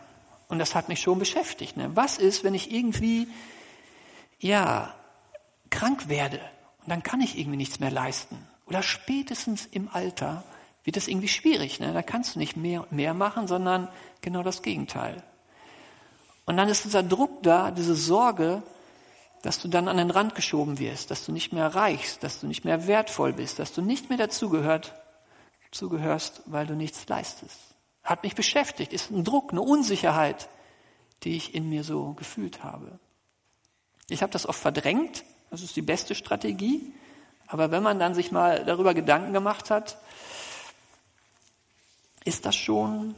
Und 0.48 0.58
das 0.58 0.74
hat 0.74 0.88
mich 0.88 1.00
schon 1.00 1.20
beschäftigt. 1.20 1.76
Ne? 1.76 1.94
Was 1.94 2.18
ist, 2.18 2.42
wenn 2.42 2.54
ich 2.54 2.72
irgendwie, 2.72 3.28
ja, 4.40 4.92
krank 5.70 6.08
werde 6.08 6.40
und 6.82 6.88
dann 6.88 7.04
kann 7.04 7.20
ich 7.20 7.38
irgendwie 7.38 7.58
nichts 7.58 7.78
mehr 7.78 7.92
leisten? 7.92 8.36
Oder 8.68 8.82
spätestens 8.82 9.66
im 9.66 9.88
Alter 9.92 10.44
wird 10.84 10.96
das 10.96 11.08
irgendwie 11.08 11.28
schwierig. 11.28 11.80
Ne? 11.80 11.92
Da 11.92 12.02
kannst 12.02 12.34
du 12.34 12.38
nicht 12.38 12.56
mehr, 12.56 12.86
mehr 12.90 13.14
machen, 13.14 13.48
sondern 13.48 13.88
genau 14.20 14.42
das 14.42 14.62
Gegenteil. 14.62 15.22
Und 16.44 16.56
dann 16.56 16.68
ist 16.68 16.84
dieser 16.84 17.02
Druck 17.02 17.42
da, 17.42 17.70
diese 17.70 17.94
Sorge, 17.94 18.62
dass 19.42 19.60
du 19.60 19.68
dann 19.68 19.88
an 19.88 19.96
den 19.96 20.10
Rand 20.10 20.34
geschoben 20.34 20.78
wirst, 20.78 21.10
dass 21.10 21.24
du 21.24 21.32
nicht 21.32 21.52
mehr 21.52 21.74
reichst, 21.74 22.22
dass 22.22 22.40
du 22.40 22.46
nicht 22.46 22.64
mehr 22.64 22.86
wertvoll 22.86 23.32
bist, 23.32 23.58
dass 23.58 23.72
du 23.72 23.82
nicht 23.82 24.08
mehr 24.08 24.18
dazugehört, 24.18 24.94
zugehörst, 25.70 26.42
weil 26.46 26.66
du 26.66 26.74
nichts 26.74 27.06
leistest. 27.08 27.58
Hat 28.02 28.22
mich 28.22 28.34
beschäftigt, 28.34 28.92
ist 28.92 29.10
ein 29.10 29.24
Druck, 29.24 29.52
eine 29.52 29.60
Unsicherheit, 29.60 30.48
die 31.22 31.36
ich 31.36 31.54
in 31.54 31.68
mir 31.68 31.84
so 31.84 32.14
gefühlt 32.14 32.64
habe. 32.64 32.98
Ich 34.08 34.22
habe 34.22 34.32
das 34.32 34.46
oft 34.46 34.60
verdrängt, 34.60 35.24
das 35.50 35.62
ist 35.62 35.76
die 35.76 35.82
beste 35.82 36.14
Strategie, 36.14 36.94
aber 37.48 37.70
wenn 37.70 37.82
man 37.82 37.98
dann 37.98 38.14
sich 38.14 38.30
mal 38.30 38.64
darüber 38.64 38.94
Gedanken 38.94 39.32
gemacht 39.32 39.70
hat, 39.70 39.98
ist 42.24 42.44
das 42.44 42.54
schon 42.54 43.14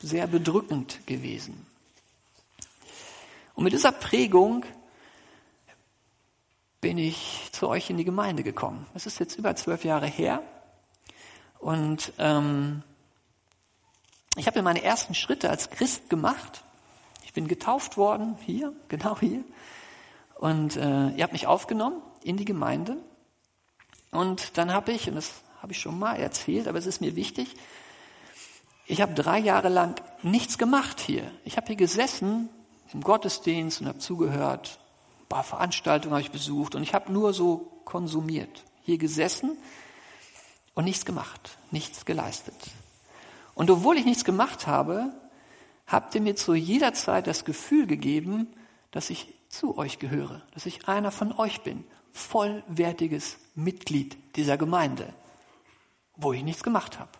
sehr 0.00 0.26
bedrückend 0.26 1.06
gewesen. 1.06 1.66
Und 3.54 3.64
mit 3.64 3.72
dieser 3.72 3.92
Prägung 3.92 4.64
bin 6.80 6.98
ich 6.98 7.48
zu 7.52 7.68
euch 7.68 7.90
in 7.90 7.96
die 7.96 8.04
Gemeinde 8.04 8.42
gekommen. 8.42 8.86
Es 8.94 9.06
ist 9.06 9.18
jetzt 9.18 9.36
über 9.36 9.56
zwölf 9.56 9.84
Jahre 9.84 10.06
her. 10.06 10.42
Und 11.58 12.12
ähm, 12.18 12.82
ich 14.36 14.46
habe 14.46 14.62
meine 14.62 14.82
ersten 14.82 15.14
Schritte 15.14 15.50
als 15.50 15.70
Christ 15.70 16.08
gemacht. 16.10 16.62
Ich 17.24 17.32
bin 17.32 17.48
getauft 17.48 17.96
worden, 17.96 18.36
hier, 18.44 18.72
genau 18.88 19.18
hier. 19.18 19.42
Und 20.34 20.76
äh, 20.76 21.08
ihr 21.10 21.22
habt 21.22 21.32
mich 21.32 21.46
aufgenommen 21.46 22.02
in 22.22 22.36
die 22.36 22.44
Gemeinde. 22.44 22.98
Und 24.16 24.56
dann 24.56 24.72
habe 24.72 24.92
ich, 24.92 25.08
und 25.08 25.14
das 25.16 25.30
habe 25.60 25.72
ich 25.72 25.78
schon 25.78 25.98
mal 25.98 26.14
erzählt, 26.14 26.68
aber 26.68 26.78
es 26.78 26.86
ist 26.86 27.02
mir 27.02 27.16
wichtig, 27.16 27.54
ich 28.86 29.02
habe 29.02 29.14
drei 29.14 29.38
Jahre 29.38 29.68
lang 29.68 30.00
nichts 30.22 30.56
gemacht 30.58 31.00
hier. 31.00 31.30
Ich 31.44 31.56
habe 31.56 31.66
hier 31.66 31.76
gesessen 31.76 32.48
im 32.94 33.02
Gottesdienst 33.02 33.80
und 33.80 33.88
habe 33.88 33.98
zugehört. 33.98 34.78
Ein 35.20 35.28
paar 35.28 35.44
Veranstaltungen 35.44 36.14
habe 36.14 36.22
ich 36.22 36.30
besucht 36.30 36.74
und 36.74 36.82
ich 36.82 36.94
habe 36.94 37.12
nur 37.12 37.34
so 37.34 37.80
konsumiert. 37.84 38.64
Hier 38.82 38.96
gesessen 38.96 39.56
und 40.74 40.84
nichts 40.84 41.04
gemacht, 41.04 41.58
nichts 41.70 42.06
geleistet. 42.06 42.54
Und 43.54 43.70
obwohl 43.70 43.98
ich 43.98 44.04
nichts 44.04 44.24
gemacht 44.24 44.66
habe, 44.66 45.12
habt 45.86 46.14
ihr 46.14 46.22
mir 46.22 46.36
zu 46.36 46.54
jeder 46.54 46.94
Zeit 46.94 47.26
das 47.26 47.44
Gefühl 47.44 47.86
gegeben, 47.86 48.46
dass 48.92 49.10
ich 49.10 49.34
zu 49.48 49.76
euch 49.76 49.98
gehöre, 49.98 50.42
dass 50.54 50.64
ich 50.64 50.88
einer 50.88 51.10
von 51.10 51.32
euch 51.32 51.62
bin, 51.62 51.84
vollwertiges 52.12 53.38
Mitglied 53.56 54.16
dieser 54.36 54.56
Gemeinde, 54.56 55.12
wo 56.14 56.32
ich 56.32 56.44
nichts 56.44 56.62
gemacht 56.62 56.98
habe. 56.98 57.10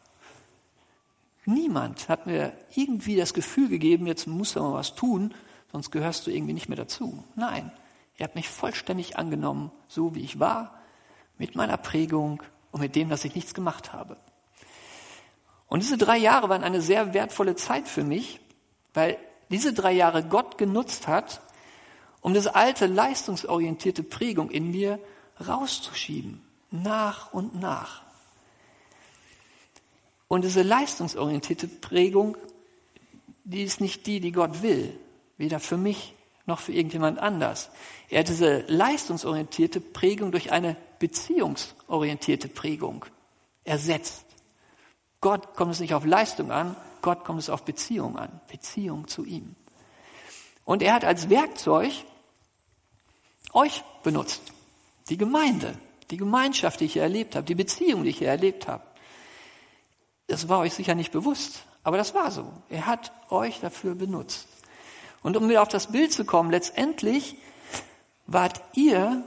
Niemand 1.46 2.08
hat 2.08 2.26
mir 2.26 2.52
irgendwie 2.74 3.16
das 3.16 3.34
Gefühl 3.34 3.68
gegeben, 3.68 4.06
jetzt 4.06 4.26
muss 4.26 4.54
er 4.54 4.62
mal 4.62 4.74
was 4.74 4.94
tun, 4.94 5.34
sonst 5.72 5.90
gehörst 5.90 6.26
du 6.26 6.30
irgendwie 6.30 6.52
nicht 6.52 6.68
mehr 6.68 6.76
dazu. 6.76 7.24
Nein, 7.34 7.72
ihr 8.18 8.24
habt 8.24 8.34
mich 8.34 8.48
vollständig 8.48 9.16
angenommen, 9.16 9.70
so 9.88 10.14
wie 10.14 10.22
ich 10.22 10.38
war, 10.38 10.78
mit 11.38 11.54
meiner 11.54 11.76
Prägung 11.76 12.42
und 12.70 12.80
mit 12.80 12.96
dem, 12.96 13.08
dass 13.08 13.24
ich 13.24 13.34
nichts 13.34 13.54
gemacht 13.54 13.92
habe. 13.92 14.16
Und 15.68 15.82
diese 15.82 15.98
drei 15.98 16.16
Jahre 16.16 16.48
waren 16.48 16.64
eine 16.64 16.80
sehr 16.80 17.14
wertvolle 17.14 17.56
Zeit 17.56 17.88
für 17.88 18.04
mich, 18.04 18.40
weil 18.94 19.18
diese 19.50 19.72
drei 19.72 19.92
Jahre 19.92 20.24
Gott 20.24 20.58
genutzt 20.58 21.06
hat, 21.06 21.40
um 22.20 22.34
diese 22.34 22.54
alte 22.54 22.86
leistungsorientierte 22.86 24.02
Prägung 24.02 24.50
in 24.50 24.70
mir 24.70 24.98
rauszuschieben, 25.44 26.42
nach 26.70 27.32
und 27.32 27.60
nach. 27.60 28.02
Und 30.28 30.44
diese 30.44 30.62
leistungsorientierte 30.62 31.68
Prägung, 31.68 32.36
die 33.44 33.62
ist 33.62 33.80
nicht 33.80 34.06
die, 34.06 34.20
die 34.20 34.32
Gott 34.32 34.62
will, 34.62 34.98
weder 35.36 35.60
für 35.60 35.76
mich 35.76 36.14
noch 36.46 36.60
für 36.60 36.72
irgendjemand 36.72 37.18
anders. 37.18 37.70
Er 38.08 38.20
hat 38.20 38.28
diese 38.28 38.60
leistungsorientierte 38.68 39.80
Prägung 39.80 40.30
durch 40.32 40.52
eine 40.52 40.76
beziehungsorientierte 40.98 42.48
Prägung 42.48 43.04
ersetzt. 43.64 44.24
Gott 45.20 45.54
kommt 45.54 45.72
es 45.72 45.80
nicht 45.80 45.94
auf 45.94 46.04
Leistung 46.04 46.50
an, 46.52 46.76
Gott 47.02 47.24
kommt 47.24 47.40
es 47.40 47.50
auf 47.50 47.64
Beziehung 47.64 48.16
an, 48.16 48.40
Beziehung 48.50 49.08
zu 49.08 49.24
ihm. 49.24 49.56
Und 50.64 50.82
er 50.82 50.94
hat 50.94 51.04
als 51.04 51.30
Werkzeug 51.30 51.92
euch 53.52 53.82
benutzt, 54.02 54.52
die 55.08 55.16
Gemeinde, 55.16 55.74
die 56.10 56.16
Gemeinschaft, 56.16 56.80
die 56.80 56.86
ich 56.86 56.94
hier 56.94 57.02
erlebt 57.02 57.36
habe, 57.36 57.46
die 57.46 57.54
Beziehung, 57.54 58.04
die 58.04 58.10
ich 58.10 58.18
hier 58.18 58.28
erlebt 58.28 58.68
habe. 58.68 58.82
Das 60.26 60.48
war 60.48 60.60
euch 60.60 60.74
sicher 60.74 60.94
nicht 60.94 61.12
bewusst, 61.12 61.62
aber 61.84 61.96
das 61.96 62.14
war 62.14 62.30
so. 62.30 62.52
Er 62.68 62.86
hat 62.86 63.12
euch 63.30 63.60
dafür 63.60 63.94
benutzt. 63.94 64.48
Und 65.22 65.36
um 65.36 65.48
wieder 65.48 65.62
auf 65.62 65.68
das 65.68 65.88
Bild 65.88 66.12
zu 66.12 66.24
kommen, 66.24 66.50
letztendlich 66.50 67.36
wart 68.26 68.60
ihr 68.74 69.24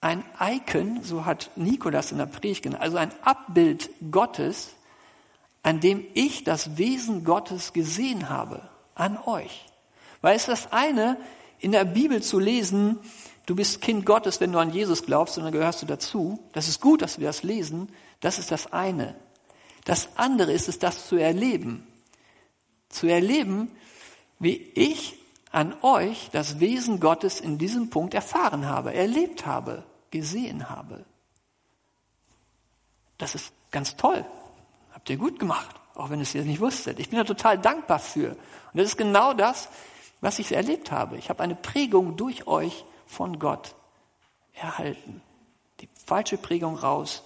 ein 0.00 0.24
Icon, 0.40 1.02
so 1.02 1.24
hat 1.24 1.50
Nikolas 1.56 2.12
in 2.12 2.18
der 2.18 2.26
Predigt 2.26 2.62
genannt, 2.62 2.82
also 2.82 2.98
ein 2.98 3.12
Abbild 3.22 3.90
Gottes, 4.10 4.70
an 5.62 5.80
dem 5.80 6.04
ich 6.14 6.44
das 6.44 6.78
Wesen 6.78 7.24
Gottes 7.24 7.72
gesehen 7.72 8.28
habe, 8.28 8.62
an 8.94 9.18
euch. 9.26 9.66
Weil 10.20 10.36
es 10.36 10.46
das 10.46 10.72
eine, 10.72 11.16
in 11.58 11.72
der 11.72 11.84
Bibel 11.84 12.22
zu 12.22 12.38
lesen, 12.38 12.98
du 13.48 13.56
bist 13.56 13.80
Kind 13.80 14.04
Gottes, 14.04 14.40
wenn 14.40 14.52
du 14.52 14.58
an 14.58 14.70
Jesus 14.70 15.04
glaubst, 15.04 15.38
und 15.38 15.44
dann 15.44 15.52
gehörst 15.52 15.80
du 15.80 15.86
dazu. 15.86 16.38
Das 16.52 16.68
ist 16.68 16.82
gut, 16.82 17.00
dass 17.00 17.18
wir 17.18 17.26
das 17.26 17.42
lesen. 17.42 17.90
Das 18.20 18.38
ist 18.38 18.52
das 18.52 18.72
eine. 18.74 19.16
Das 19.84 20.10
andere 20.16 20.52
ist 20.52 20.68
es, 20.68 20.78
das 20.78 21.08
zu 21.08 21.16
erleben. 21.16 21.86
Zu 22.90 23.06
erleben, 23.06 23.70
wie 24.38 24.56
ich 24.74 25.18
an 25.50 25.74
euch 25.80 26.28
das 26.30 26.60
Wesen 26.60 27.00
Gottes 27.00 27.40
in 27.40 27.56
diesem 27.56 27.88
Punkt 27.88 28.12
erfahren 28.12 28.66
habe, 28.66 28.92
erlebt 28.92 29.46
habe, 29.46 29.82
gesehen 30.10 30.68
habe. 30.68 31.06
Das 33.16 33.34
ist 33.34 33.50
ganz 33.70 33.96
toll. 33.96 34.26
Habt 34.92 35.08
ihr 35.08 35.16
gut 35.16 35.38
gemacht, 35.38 35.74
auch 35.94 36.10
wenn 36.10 36.18
ihr 36.18 36.24
es 36.24 36.34
jetzt 36.34 36.44
nicht 36.44 36.60
wusstet. 36.60 36.98
Ich 36.98 37.08
bin 37.08 37.18
da 37.18 37.24
total 37.24 37.58
dankbar 37.58 37.98
für. 37.98 38.32
Und 38.32 38.38
das 38.74 38.88
ist 38.88 38.98
genau 38.98 39.32
das, 39.32 39.70
was 40.20 40.38
ich 40.38 40.52
erlebt 40.52 40.92
habe. 40.92 41.16
Ich 41.16 41.30
habe 41.30 41.42
eine 41.42 41.54
Prägung 41.54 42.18
durch 42.18 42.46
euch 42.46 42.84
von 43.08 43.38
Gott 43.38 43.74
erhalten. 44.54 45.22
Die 45.80 45.88
falsche 46.06 46.36
Prägung 46.36 46.76
raus, 46.76 47.24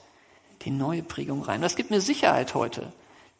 die 0.63 0.71
neue 0.71 1.03
Prägung 1.03 1.43
rein. 1.43 1.61
Das 1.61 1.77
gibt 1.77 1.91
mir 1.91 2.01
Sicherheit 2.01 2.55
heute. 2.55 2.93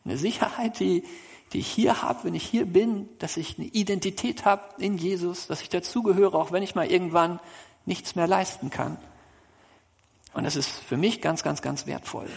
Eine 0.05 0.19
Sicherheit, 0.19 0.81
die, 0.81 1.05
die 1.53 1.61
ich 1.61 1.69
hier 1.69 2.03
habe, 2.03 2.25
wenn 2.25 2.35
ich 2.35 2.45
hier 2.45 2.67
bin, 2.67 3.09
dass 3.19 3.37
ich 3.37 3.59
eine 3.59 3.69
Identität 3.69 4.45
habe 4.45 4.63
in 4.79 4.99
Jesus, 4.99 5.47
dass 5.47 5.63
ich 5.63 5.69
dazugehöre, 5.69 6.35
auch 6.35 6.53
wenn 6.53 6.63
ich 6.63 6.75
mal 6.75 6.91
irgendwann 6.91 7.41
nichts 7.87 8.17
mehr 8.17 8.27
leisten 8.27 8.71
kann. 8.71 8.99
Und 10.35 10.45
das 10.45 10.57
ist 10.57 10.69
für 10.69 10.97
mich 10.97 11.21
ganz, 11.21 11.43
ganz, 11.43 11.63
ganz 11.63 11.87
wertvoll. 11.87 12.29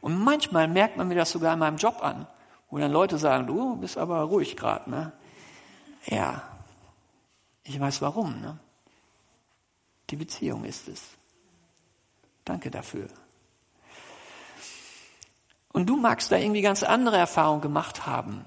Und 0.00 0.18
manchmal 0.22 0.68
merkt 0.68 0.96
man 0.96 1.08
mir 1.08 1.14
das 1.14 1.30
sogar 1.30 1.54
in 1.54 1.58
meinem 1.58 1.76
Job 1.76 2.02
an, 2.02 2.26
wo 2.70 2.78
dann 2.78 2.92
Leute 2.92 3.18
sagen, 3.18 3.46
du 3.46 3.76
bist 3.76 3.96
aber 3.96 4.20
ruhig 4.22 4.56
gerade. 4.56 4.90
Ne? 4.90 5.12
Ja, 6.06 6.42
ich 7.62 7.78
weiß 7.78 8.02
warum. 8.02 8.40
Ne? 8.40 8.58
Die 10.10 10.16
Beziehung 10.16 10.64
ist 10.64 10.88
es. 10.88 11.02
Danke 12.44 12.70
dafür. 12.70 13.08
Und 15.72 15.86
du 15.86 15.96
magst 15.96 16.32
da 16.32 16.36
irgendwie 16.36 16.62
ganz 16.62 16.82
andere 16.82 17.16
Erfahrungen 17.16 17.60
gemacht 17.60 18.06
haben, 18.06 18.44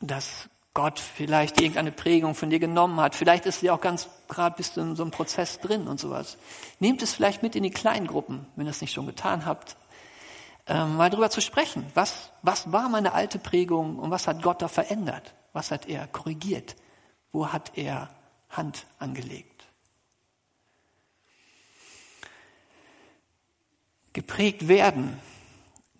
dass 0.00 0.48
Gott 0.74 1.00
vielleicht 1.00 1.60
irgendeine 1.60 1.90
Prägung 1.90 2.34
von 2.34 2.50
dir 2.50 2.60
genommen 2.60 3.00
hat. 3.00 3.14
Vielleicht 3.14 3.46
ist 3.46 3.60
sie 3.60 3.70
auch 3.70 3.80
ganz 3.80 4.08
gerade 4.28 4.56
bist 4.56 4.76
du 4.76 4.80
in 4.80 4.96
so 4.96 5.02
einem 5.02 5.10
Prozess 5.10 5.58
drin 5.58 5.88
und 5.88 5.98
sowas. 5.98 6.38
Nehmt 6.78 7.02
es 7.02 7.12
vielleicht 7.12 7.42
mit 7.42 7.56
in 7.56 7.62
die 7.62 7.70
Kleingruppen, 7.70 8.46
wenn 8.56 8.66
ihr 8.66 8.70
es 8.70 8.80
nicht 8.80 8.92
schon 8.92 9.06
getan 9.06 9.44
habt, 9.44 9.76
ähm, 10.66 10.96
mal 10.96 11.10
drüber 11.10 11.30
zu 11.30 11.40
sprechen. 11.40 11.84
Was, 11.94 12.30
was 12.42 12.70
war 12.72 12.88
meine 12.88 13.12
alte 13.12 13.38
Prägung 13.38 13.98
und 13.98 14.10
was 14.10 14.28
hat 14.28 14.42
Gott 14.42 14.62
da 14.62 14.68
verändert? 14.68 15.34
Was 15.52 15.70
hat 15.70 15.88
er 15.88 16.06
korrigiert? 16.06 16.76
Wo 17.32 17.48
hat 17.48 17.72
er 17.76 18.08
Hand 18.48 18.86
angelegt? 18.98 19.49
Geprägt 24.12 24.68
werden 24.68 25.18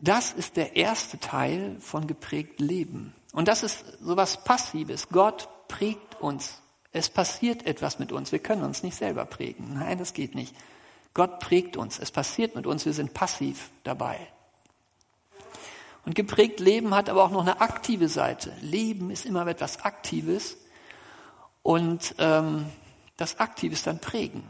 das 0.00 0.32
ist 0.32 0.56
der 0.56 0.76
erste 0.76 1.18
Teil 1.18 1.76
von 1.80 2.06
geprägt 2.06 2.58
Leben. 2.60 3.14
Und 3.32 3.48
das 3.48 3.62
ist 3.62 3.84
sowas 4.00 4.44
Passives. 4.44 5.08
Gott 5.10 5.48
prägt 5.68 6.20
uns. 6.20 6.58
Es 6.92 7.10
passiert 7.10 7.66
etwas 7.66 7.98
mit 7.98 8.10
uns. 8.10 8.32
Wir 8.32 8.38
können 8.38 8.64
uns 8.64 8.82
nicht 8.82 8.96
selber 8.96 9.26
prägen. 9.26 9.74
Nein, 9.74 9.98
das 9.98 10.14
geht 10.14 10.34
nicht. 10.34 10.54
Gott 11.12 11.38
prägt 11.38 11.76
uns. 11.76 11.98
Es 11.98 12.10
passiert 12.10 12.56
mit 12.56 12.66
uns. 12.66 12.86
Wir 12.86 12.94
sind 12.94 13.12
passiv 13.12 13.68
dabei. 13.84 14.18
Und 16.06 16.14
geprägt 16.14 16.60
Leben 16.60 16.94
hat 16.94 17.10
aber 17.10 17.24
auch 17.24 17.30
noch 17.30 17.42
eine 17.42 17.60
aktive 17.60 18.08
Seite. 18.08 18.56
Leben 18.62 19.10
ist 19.10 19.26
immer 19.26 19.46
etwas 19.46 19.82
Aktives. 19.84 20.56
Und 21.62 22.14
ähm, 22.18 22.66
das 23.18 23.38
Aktive 23.38 23.74
ist 23.74 23.86
dann 23.86 24.00
Prägen. 24.00 24.42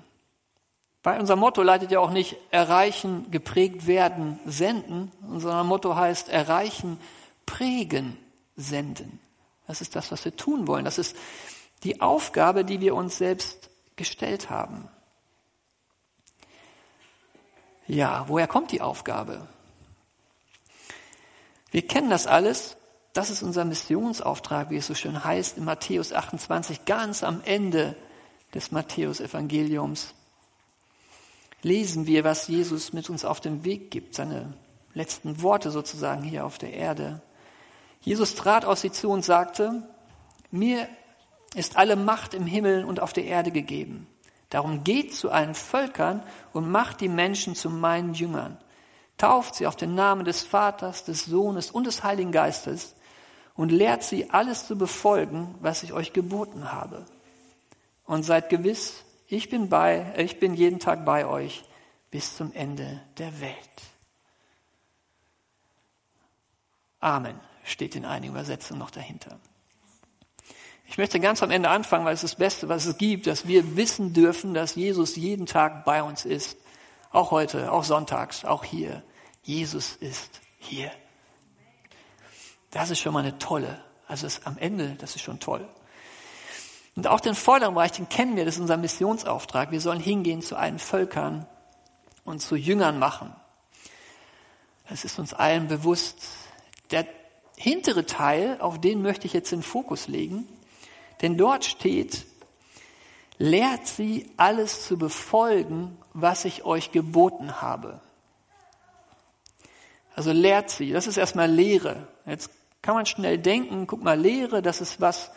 Bei 1.03 1.19
unser 1.19 1.37
Motto 1.37 1.63
leitet 1.63 1.91
ja 1.91 2.01
auch 2.01 2.11
nicht 2.11 2.37
erreichen, 2.51 3.31
geprägt 3.31 3.87
werden, 3.87 4.39
senden. 4.45 5.11
Unser 5.23 5.65
Motto 5.65 5.97
heißt 5.97 6.29
erreichen, 6.29 7.01
prägen, 7.47 8.19
senden. 8.57 9.19
Das 9.67 9.81
ist 9.81 9.97
das, 9.97 10.13
was 10.13 10.25
wir 10.25 10.37
tun 10.37 10.67
wollen. 10.67 10.85
Das 10.85 10.99
ist 10.99 11.17
die 11.85 12.03
Aufgabe, 12.03 12.65
die 12.65 12.81
wir 12.81 12.95
uns 12.95 13.17
selbst 13.17 13.71
gestellt 13.97 14.51
haben. 14.51 14.89
Ja, 17.87 18.27
woher 18.29 18.47
kommt 18.47 18.71
die 18.71 18.83
Aufgabe? 18.83 19.49
Wir 21.71 21.87
kennen 21.87 22.11
das 22.11 22.27
alles. 22.27 22.77
Das 23.15 23.31
ist 23.31 23.43
unser 23.43 23.65
Missionsauftrag, 23.65 24.71
wie 24.71 24.77
es 24.77 24.87
so 24.87 24.95
schön 24.95 25.25
heißt, 25.25 25.57
in 25.57 25.65
Matthäus 25.65 26.13
28, 26.13 26.85
ganz 26.85 27.25
am 27.25 27.41
Ende 27.43 27.97
des 28.55 28.71
Matthäus-Evangeliums 28.71 30.15
lesen 31.63 32.07
wir, 32.07 32.25
was 32.25 32.49
Jesus 32.49 32.93
mit 32.93 33.11
uns 33.11 33.25
auf 33.25 33.41
den 33.41 33.65
Weg 33.65 33.91
gibt, 33.91 34.15
seine 34.15 34.55
letzten 34.95 35.43
Worte 35.43 35.71
sozusagen 35.71 36.23
hier 36.23 36.45
auf 36.45 36.59
der 36.59 36.73
Erde. 36.73 37.23
Jesus 38.01 38.35
trat 38.35 38.65
aus 38.65 38.81
sie 38.81 38.91
zu 38.91 39.11
und 39.11 39.25
sagte, 39.25 39.83
mir 40.51 40.89
ist 41.55 41.77
alle 41.77 41.97
Macht 41.97 42.35
im 42.35 42.47
Himmel 42.47 42.85
und 42.85 43.01
auf 43.01 43.13
der 43.13 43.25
Erde 43.25 43.51
gegeben. 43.51 44.07
Darum 44.49 44.83
geht 44.83 45.15
zu 45.15 45.31
allen 45.31 45.55
Völkern 45.55 46.23
und 46.53 46.71
macht 46.71 47.01
die 47.01 47.09
Menschen 47.09 47.55
zu 47.55 47.71
meinen 47.71 48.15
Jüngern. 48.15 48.59
Tauft 49.17 49.55
sie 49.55 49.67
auf 49.67 49.77
den 49.77 49.95
Namen 49.95 50.25
des 50.25 50.43
Vaters, 50.43 51.05
des 51.05 51.25
Sohnes 51.25 51.71
und 51.71 51.87
des 51.87 52.03
Heiligen 52.03 52.33
Geistes 52.33 52.95
und 53.55 53.71
lehrt 53.71 54.03
sie 54.03 54.31
alles 54.31 54.67
zu 54.67 54.77
befolgen, 54.77 55.55
was 55.61 55.83
ich 55.83 55.93
euch 55.93 56.13
geboten 56.13 56.73
habe. 56.73 57.05
Und 58.07 58.25
seid 58.25 58.49
gewiss, 58.49 59.05
ich 59.31 59.49
bin 59.49 59.69
bei, 59.69 60.13
ich 60.17 60.39
bin 60.39 60.55
jeden 60.55 60.81
Tag 60.81 61.05
bei 61.05 61.27
euch 61.27 61.65
bis 62.11 62.37
zum 62.37 62.53
Ende 62.53 63.01
der 63.19 63.41
Welt. 63.41 63.57
Amen 67.01 67.41
steht 67.65 67.95
in 67.95 68.05
einigen 68.05 68.35
Übersetzungen 68.35 68.79
noch 68.79 68.91
dahinter. 68.91 69.39
Ich 70.87 70.99
möchte 70.99 71.21
ganz 71.21 71.43
am 71.43 71.51
Ende 71.51 71.69
anfangen, 71.69 72.05
weil 72.05 72.15
es 72.15 72.23
das 72.23 72.35
Beste, 72.35 72.69
was 72.69 72.85
es 72.85 72.99
gibt, 72.99 73.27
dass 73.27 73.47
wir 73.47 73.77
wissen 73.77 74.13
dürfen, 74.13 74.55
dass 74.55 74.75
Jesus 74.75 75.15
jeden 75.15 75.47
Tag 75.47 75.85
bei 75.85 76.03
uns 76.03 76.25
ist. 76.25 76.57
Auch 77.13 77.31
heute, 77.31 77.71
auch 77.73 77.85
sonntags, 77.85 78.45
auch 78.45 78.65
hier. 78.65 79.03
Jesus 79.43 79.97
ist 79.97 80.41
hier. 80.59 80.91
Das 82.73 82.91
ist 82.91 83.01
schon 83.01 83.13
mal 83.13 83.21
eine 83.21 83.39
tolle, 83.39 83.83
also 84.07 84.29
am 84.45 84.59
Ende, 84.59 84.97
das 84.99 85.17
ist 85.17 85.23
schon 85.23 85.41
toll. 85.41 85.67
Und 87.01 87.07
auch 87.07 87.21
den 87.21 87.35
vorderen 87.35 87.73
Bereich, 87.73 87.93
den 87.93 88.11
kennen 88.11 88.37
wir, 88.37 88.45
das 88.45 88.57
ist 88.57 88.61
unser 88.61 88.77
Missionsauftrag. 88.77 89.71
Wir 89.71 89.81
sollen 89.81 90.01
hingehen 90.01 90.43
zu 90.43 90.55
allen 90.55 90.79
Völkern 90.79 91.47
und 92.25 92.41
zu 92.41 92.57
Jüngern 92.57 92.99
machen. 92.99 93.35
Das 94.87 95.07
ist 95.07 95.19
uns 95.19 95.33
allen 95.33 95.67
bewusst. 95.67 96.19
Der 96.91 97.07
hintere 97.57 98.05
Teil, 98.05 98.61
auf 98.61 98.79
den 98.79 99.01
möchte 99.01 99.27
ich 99.27 99.33
jetzt 99.33 99.51
den 99.51 99.63
Fokus 99.63 100.09
legen, 100.09 100.47
denn 101.23 101.39
dort 101.39 101.65
steht, 101.65 102.27
lehrt 103.39 103.87
sie 103.87 104.31
alles 104.37 104.85
zu 104.87 104.99
befolgen, 104.99 105.97
was 106.13 106.45
ich 106.45 106.67
euch 106.67 106.93
geboten 106.93 107.63
habe. 107.63 108.03
Also 110.15 110.33
lehrt 110.33 110.69
sie, 110.69 110.93
das 110.93 111.07
ist 111.07 111.17
erstmal 111.17 111.51
Lehre. 111.51 112.09
Jetzt 112.27 112.51
kann 112.83 112.95
man 112.95 113.07
schnell 113.07 113.39
denken, 113.39 113.87
guck 113.87 114.05
mal, 114.05 114.21
Lehre, 114.21 114.61
das 114.61 114.83
ist 114.83 115.01
was, 115.01 115.31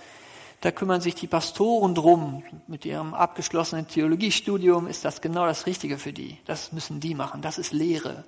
da 0.64 0.72
kümmern 0.72 1.02
sich 1.02 1.14
die 1.14 1.28
Pastoren 1.28 1.94
drum. 1.94 2.42
Mit 2.68 2.86
ihrem 2.86 3.14
abgeschlossenen 3.14 3.86
Theologiestudium 3.90 4.88
ist 4.88 5.04
das 5.04 5.20
genau 5.20 5.46
das 5.46 5.66
Richtige 5.66 5.98
für 5.98 6.14
die. 6.14 6.40
Das 6.46 6.72
müssen 6.72 7.02
die 7.02 7.16
machen. 7.16 7.42
Das 7.42 7.58
ist 7.58 7.74
Lehre. 7.74 8.24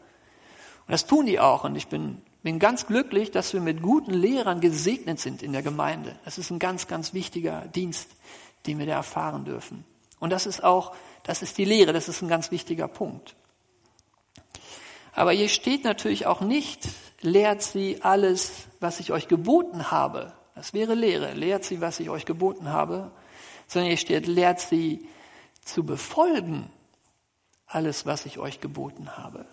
Und 0.85 0.91
das 0.91 1.05
tun 1.05 1.27
die 1.27 1.39
auch. 1.39 1.63
Und 1.63 1.77
ich 1.77 1.87
bin, 1.87 2.21
bin 2.43 2.59
ganz 2.59 2.87
glücklich, 2.87 3.31
dass 3.31 3.53
wir 3.53 3.61
mit 3.61 3.81
guten 3.81 4.13
Lehrern 4.13 4.59
gesegnet 4.59 5.17
sind 5.21 5.43
in 5.43 5.53
der 5.53 5.63
Gemeinde. 5.63 6.19
Das 6.25 6.37
ist 6.37 6.49
ein 6.49 6.59
ganz, 6.59 6.87
ganz 6.87 7.13
wichtiger 7.13 7.69
Dienst, 7.73 8.09
den 8.67 8.79
wir 8.79 8.85
da 8.85 8.95
erfahren 8.95 9.45
dürfen. 9.45 9.85
Und 10.19 10.29
das 10.29 10.45
ist 10.45 10.61
auch, 10.61 10.93
das 11.23 11.41
ist 11.41 11.57
die 11.57 11.63
Lehre. 11.63 11.93
Das 11.93 12.09
ist 12.09 12.21
ein 12.21 12.27
ganz 12.27 12.51
wichtiger 12.51 12.89
Punkt. 12.89 13.33
Aber 15.13 15.31
hier 15.31 15.47
steht 15.47 15.85
natürlich 15.85 16.25
auch 16.25 16.41
nicht, 16.41 16.89
lehrt 17.21 17.63
sie 17.63 18.01
alles, 18.01 18.67
was 18.81 18.99
ich 18.99 19.13
euch 19.13 19.29
geboten 19.29 19.89
habe. 19.89 20.33
Das 20.55 20.73
wäre 20.73 20.95
Lehre. 20.95 21.33
Lehrt 21.33 21.63
sie, 21.63 21.81
was 21.81 21.99
ich 21.99 22.09
euch 22.09 22.25
geboten 22.25 22.69
habe. 22.69 23.11
Sondern 23.67 23.89
hier 23.89 23.97
steht, 23.97 24.27
lehrt 24.27 24.59
sie 24.59 25.07
zu 25.63 25.85
befolgen 25.85 26.69
alles, 27.67 28.05
was 28.05 28.25
ich 28.25 28.39
euch 28.39 28.61
geboten 28.61 29.17
habe. 29.17 29.45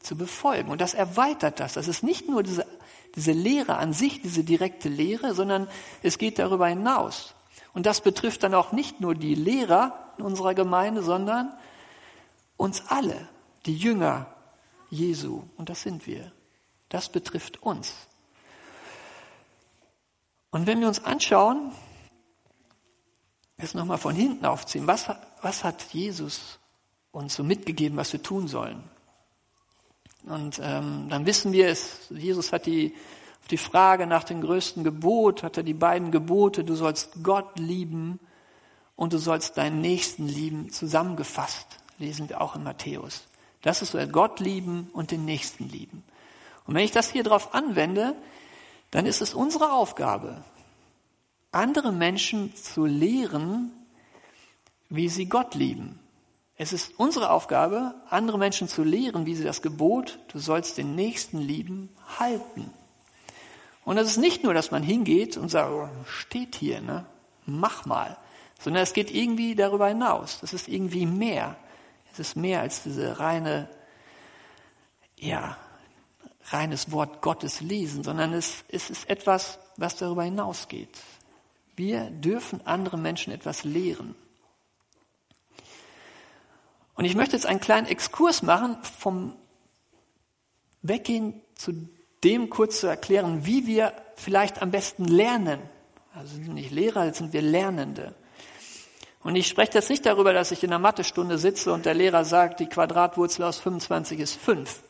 Zu 0.00 0.16
befolgen. 0.16 0.70
Und 0.70 0.80
das 0.80 0.94
erweitert 0.94 1.60
das. 1.60 1.74
Das 1.74 1.86
ist 1.86 2.02
nicht 2.02 2.28
nur 2.28 2.42
diese 2.42 2.66
diese 3.14 3.32
Lehre 3.32 3.76
an 3.76 3.92
sich, 3.92 4.22
diese 4.22 4.44
direkte 4.44 4.88
Lehre, 4.88 5.34
sondern 5.34 5.68
es 6.02 6.18
geht 6.18 6.38
darüber 6.38 6.68
hinaus. 6.68 7.34
Und 7.72 7.86
das 7.86 8.00
betrifft 8.00 8.42
dann 8.42 8.54
auch 8.54 8.72
nicht 8.72 9.00
nur 9.00 9.14
die 9.14 9.34
Lehrer 9.34 10.12
in 10.18 10.24
unserer 10.24 10.54
Gemeinde, 10.54 11.02
sondern 11.02 11.52
uns 12.56 12.84
alle, 12.88 13.28
die 13.66 13.76
Jünger 13.76 14.26
Jesu. 14.90 15.42
Und 15.56 15.68
das 15.68 15.82
sind 15.82 16.06
wir. 16.06 16.32
Das 16.88 17.08
betrifft 17.08 17.62
uns. 17.62 17.94
Und 20.50 20.66
wenn 20.66 20.80
wir 20.80 20.88
uns 20.88 21.04
anschauen, 21.04 21.72
jetzt 23.58 23.74
nochmal 23.74 23.98
von 23.98 24.14
hinten 24.14 24.44
aufziehen, 24.44 24.86
was, 24.86 25.10
was 25.42 25.64
hat 25.64 25.82
Jesus 25.92 26.58
uns 27.12 27.34
so 27.34 27.44
mitgegeben, 27.44 27.96
was 27.96 28.12
wir 28.12 28.22
tun 28.22 28.48
sollen? 28.48 28.82
Und 30.24 30.60
ähm, 30.62 31.06
dann 31.08 31.26
wissen 31.26 31.52
wir 31.52 31.68
es, 31.68 32.08
Jesus 32.10 32.52
hat 32.52 32.66
die, 32.66 32.94
auf 33.40 33.48
die 33.48 33.56
Frage 33.56 34.06
nach 34.06 34.24
dem 34.24 34.42
größten 34.42 34.84
Gebot, 34.84 35.42
hat 35.42 35.56
er 35.56 35.62
die 35.62 35.74
beiden 35.74 36.10
Gebote, 36.10 36.64
du 36.64 36.74
sollst 36.74 37.22
Gott 37.22 37.58
lieben 37.58 38.20
und 38.96 39.12
du 39.12 39.18
sollst 39.18 39.56
deinen 39.56 39.80
Nächsten 39.80 40.28
lieben, 40.28 40.70
zusammengefasst, 40.70 41.66
lesen 41.98 42.28
wir 42.28 42.40
auch 42.40 42.56
in 42.56 42.64
Matthäus. 42.64 43.22
Das 43.62 43.82
ist 43.82 43.92
so, 43.92 44.06
Gott 44.08 44.40
lieben 44.40 44.90
und 44.92 45.10
den 45.10 45.24
Nächsten 45.24 45.68
lieben. 45.68 46.02
Und 46.66 46.74
wenn 46.74 46.84
ich 46.84 46.92
das 46.92 47.10
hier 47.10 47.24
drauf 47.24 47.54
anwende, 47.54 48.14
dann 48.90 49.06
ist 49.06 49.20
es 49.20 49.34
unsere 49.34 49.72
Aufgabe, 49.72 50.42
andere 51.52 51.92
Menschen 51.92 52.54
zu 52.54 52.84
lehren, 52.84 53.72
wie 54.88 55.08
sie 55.08 55.26
Gott 55.26 55.54
lieben. 55.54 55.98
Es 56.56 56.72
ist 56.72 56.98
unsere 56.98 57.30
Aufgabe, 57.30 57.94
andere 58.10 58.38
Menschen 58.38 58.68
zu 58.68 58.82
lehren, 58.82 59.24
wie 59.24 59.34
sie 59.34 59.44
das 59.44 59.62
Gebot, 59.62 60.18
du 60.28 60.38
sollst 60.38 60.76
den 60.76 60.94
Nächsten 60.94 61.38
lieben, 61.38 61.88
halten. 62.18 62.70
Und 63.84 63.96
das 63.96 64.08
ist 64.08 64.18
nicht 64.18 64.44
nur, 64.44 64.52
dass 64.52 64.70
man 64.70 64.82
hingeht 64.82 65.36
und 65.36 65.48
sagt, 65.48 65.70
oh, 65.70 65.88
steht 66.04 66.54
hier, 66.54 66.80
ne? 66.80 67.06
mach 67.46 67.86
mal, 67.86 68.16
sondern 68.60 68.82
es 68.82 68.92
geht 68.92 69.10
irgendwie 69.10 69.54
darüber 69.54 69.88
hinaus. 69.88 70.38
Das 70.40 70.52
ist 70.52 70.68
irgendwie 70.68 71.06
mehr. 71.06 71.56
Es 72.12 72.18
ist 72.18 72.36
mehr 72.36 72.60
als 72.60 72.82
diese 72.82 73.18
reine, 73.18 73.68
ja, 75.16 75.56
reines 76.52 76.90
Wort 76.92 77.22
Gottes 77.22 77.60
lesen, 77.60 78.02
sondern 78.02 78.32
es, 78.32 78.64
es 78.68 78.90
ist 78.90 79.08
etwas, 79.08 79.58
was 79.76 79.96
darüber 79.96 80.24
hinausgeht. 80.24 80.90
Wir 81.76 82.10
dürfen 82.10 82.60
andere 82.66 82.98
Menschen 82.98 83.32
etwas 83.32 83.64
lehren. 83.64 84.14
Und 86.94 87.04
ich 87.04 87.14
möchte 87.14 87.36
jetzt 87.36 87.46
einen 87.46 87.60
kleinen 87.60 87.86
Exkurs 87.86 88.42
machen, 88.42 88.76
vom 88.82 89.34
Weggehen 90.82 91.40
zu 91.54 91.88
dem 92.24 92.50
kurz 92.50 92.80
zu 92.80 92.86
erklären, 92.86 93.46
wie 93.46 93.66
wir 93.66 93.94
vielleicht 94.16 94.60
am 94.60 94.70
besten 94.70 95.04
lernen. 95.04 95.60
Also 96.14 96.34
sind 96.34 96.54
nicht 96.54 96.70
Lehrer, 96.70 97.06
jetzt 97.06 97.18
sind 97.18 97.32
wir 97.32 97.42
Lernende. 97.42 98.14
Und 99.22 99.36
ich 99.36 99.48
spreche 99.48 99.72
jetzt 99.74 99.90
nicht 99.90 100.04
darüber, 100.04 100.32
dass 100.32 100.50
ich 100.50 100.62
in 100.64 100.70
einer 100.70 100.78
Mathestunde 100.78 101.38
sitze 101.38 101.72
und 101.72 101.86
der 101.86 101.94
Lehrer 101.94 102.24
sagt, 102.24 102.60
die 102.60 102.66
Quadratwurzel 102.66 103.44
aus 103.44 103.60
25 103.60 104.18
ist 104.18 104.36
5. 104.36 104.82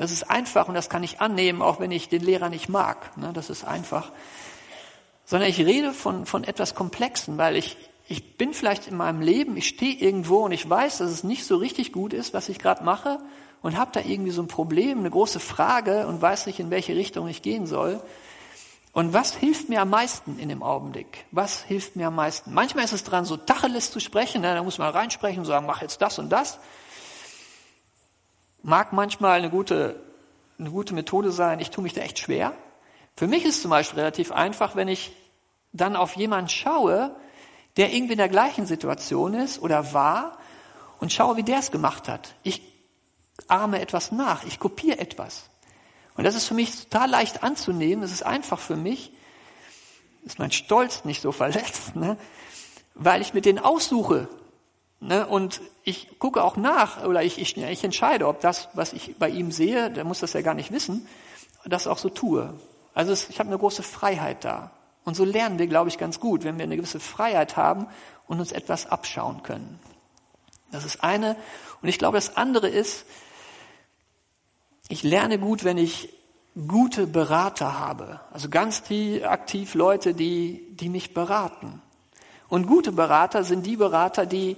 Das 0.00 0.12
ist 0.12 0.30
einfach 0.30 0.66
und 0.66 0.72
das 0.72 0.88
kann 0.88 1.02
ich 1.02 1.20
annehmen, 1.20 1.60
auch 1.60 1.78
wenn 1.78 1.90
ich 1.90 2.08
den 2.08 2.22
Lehrer 2.22 2.48
nicht 2.48 2.70
mag. 2.70 3.14
Ne, 3.18 3.32
das 3.34 3.50
ist 3.50 3.64
einfach. 3.64 4.10
Sondern 5.26 5.50
ich 5.50 5.58
rede 5.58 5.92
von, 5.92 6.24
von 6.24 6.42
etwas 6.42 6.74
Komplexen, 6.74 7.36
weil 7.36 7.54
ich, 7.54 7.76
ich 8.08 8.38
bin 8.38 8.54
vielleicht 8.54 8.88
in 8.88 8.96
meinem 8.96 9.20
Leben, 9.20 9.58
ich 9.58 9.68
stehe 9.68 9.94
irgendwo 9.94 10.38
und 10.38 10.52
ich 10.52 10.68
weiß, 10.68 10.98
dass 10.98 11.10
es 11.10 11.22
nicht 11.22 11.44
so 11.44 11.58
richtig 11.58 11.92
gut 11.92 12.14
ist, 12.14 12.32
was 12.32 12.48
ich 12.48 12.58
gerade 12.58 12.82
mache 12.82 13.18
und 13.60 13.76
habe 13.76 13.90
da 13.92 14.00
irgendwie 14.00 14.30
so 14.30 14.40
ein 14.40 14.48
Problem, 14.48 15.00
eine 15.00 15.10
große 15.10 15.38
Frage 15.38 16.06
und 16.06 16.22
weiß 16.22 16.46
nicht, 16.46 16.60
in 16.60 16.70
welche 16.70 16.96
Richtung 16.96 17.28
ich 17.28 17.42
gehen 17.42 17.66
soll. 17.66 18.00
Und 18.94 19.12
was 19.12 19.36
hilft 19.36 19.68
mir 19.68 19.82
am 19.82 19.90
meisten 19.90 20.38
in 20.38 20.48
dem 20.48 20.62
Augenblick? 20.62 21.26
Was 21.30 21.62
hilft 21.62 21.96
mir 21.96 22.06
am 22.06 22.14
meisten? 22.14 22.54
Manchmal 22.54 22.84
ist 22.84 22.94
es 22.94 23.04
dran, 23.04 23.26
so 23.26 23.36
Tacheles 23.36 23.90
zu 23.90 24.00
sprechen, 24.00 24.40
ne? 24.40 24.54
da 24.54 24.62
muss 24.62 24.78
man 24.78 24.88
reinsprechen 24.88 25.40
und 25.40 25.44
sagen, 25.44 25.66
mach 25.66 25.82
jetzt 25.82 26.00
das 26.00 26.18
und 26.18 26.30
das. 26.30 26.58
Mag 28.62 28.92
manchmal 28.92 29.38
eine 29.38 29.50
gute, 29.50 30.00
eine 30.58 30.70
gute 30.70 30.94
Methode 30.94 31.32
sein, 31.32 31.60
ich 31.60 31.70
tue 31.70 31.82
mich 31.82 31.94
da 31.94 32.02
echt 32.02 32.18
schwer. 32.18 32.52
Für 33.16 33.26
mich 33.26 33.44
ist 33.44 33.56
es 33.56 33.62
zum 33.62 33.70
Beispiel 33.70 34.00
relativ 34.00 34.32
einfach, 34.32 34.76
wenn 34.76 34.88
ich 34.88 35.12
dann 35.72 35.96
auf 35.96 36.16
jemanden 36.16 36.48
schaue, 36.48 37.14
der 37.76 37.92
irgendwie 37.92 38.12
in 38.12 38.18
der 38.18 38.28
gleichen 38.28 38.66
Situation 38.66 39.34
ist 39.34 39.60
oder 39.60 39.92
war 39.92 40.38
und 40.98 41.12
schaue, 41.12 41.36
wie 41.36 41.42
der 41.42 41.58
es 41.58 41.70
gemacht 41.70 42.08
hat. 42.08 42.34
Ich 42.42 42.62
ahme 43.48 43.80
etwas 43.80 44.12
nach, 44.12 44.44
ich 44.44 44.58
kopiere 44.58 44.98
etwas. 44.98 45.50
Und 46.16 46.24
das 46.24 46.34
ist 46.34 46.46
für 46.46 46.54
mich 46.54 46.84
total 46.84 47.08
leicht 47.08 47.42
anzunehmen, 47.42 48.02
das 48.02 48.12
ist 48.12 48.22
einfach 48.22 48.58
für 48.58 48.76
mich, 48.76 49.12
ist 50.24 50.38
mein 50.38 50.50
Stolz 50.50 51.04
nicht 51.04 51.22
so 51.22 51.32
verletzt, 51.32 51.96
ne? 51.96 52.18
weil 52.94 53.22
ich 53.22 53.32
mit 53.32 53.46
denen 53.46 53.58
aussuche. 53.58 54.28
Ne? 55.00 55.26
Und 55.26 55.62
ich 55.82 56.18
gucke 56.18 56.44
auch 56.44 56.56
nach 56.56 57.04
oder 57.04 57.22
ich, 57.22 57.38
ich, 57.38 57.56
ich 57.56 57.84
entscheide, 57.84 58.28
ob 58.28 58.40
das, 58.40 58.68
was 58.74 58.92
ich 58.92 59.16
bei 59.18 59.28
ihm 59.28 59.50
sehe, 59.50 59.90
der 59.90 60.04
muss 60.04 60.20
das 60.20 60.34
ja 60.34 60.42
gar 60.42 60.54
nicht 60.54 60.72
wissen, 60.72 61.06
das 61.64 61.86
auch 61.86 61.98
so 61.98 62.10
tue. 62.10 62.52
Also 62.94 63.12
es, 63.12 63.30
ich 63.30 63.38
habe 63.38 63.48
eine 63.48 63.58
große 63.58 63.82
Freiheit 63.82 64.44
da. 64.44 64.72
Und 65.04 65.14
so 65.16 65.24
lernen 65.24 65.58
wir, 65.58 65.66
glaube 65.66 65.88
ich, 65.88 65.96
ganz 65.96 66.20
gut, 66.20 66.44
wenn 66.44 66.58
wir 66.58 66.64
eine 66.64 66.76
gewisse 66.76 67.00
Freiheit 67.00 67.56
haben 67.56 67.86
und 68.26 68.40
uns 68.40 68.52
etwas 68.52 68.86
abschauen 68.86 69.42
können. 69.42 69.80
Das 70.70 70.84
ist 70.84 71.02
eine. 71.02 71.36
Und 71.80 71.88
ich 71.88 71.98
glaube, 71.98 72.18
das 72.18 72.36
andere 72.36 72.68
ist, 72.68 73.06
ich 74.88 75.02
lerne 75.02 75.38
gut, 75.38 75.64
wenn 75.64 75.78
ich 75.78 76.12
gute 76.68 77.06
Berater 77.06 77.78
habe. 77.78 78.20
Also 78.32 78.48
ganz 78.48 78.82
die, 78.82 79.24
aktiv 79.24 79.74
Leute, 79.74 80.14
die, 80.14 80.66
die 80.72 80.88
mich 80.88 81.14
beraten. 81.14 81.80
Und 82.48 82.66
gute 82.66 82.92
Berater 82.92 83.44
sind 83.44 83.64
die 83.64 83.76
Berater, 83.76 84.26
die, 84.26 84.56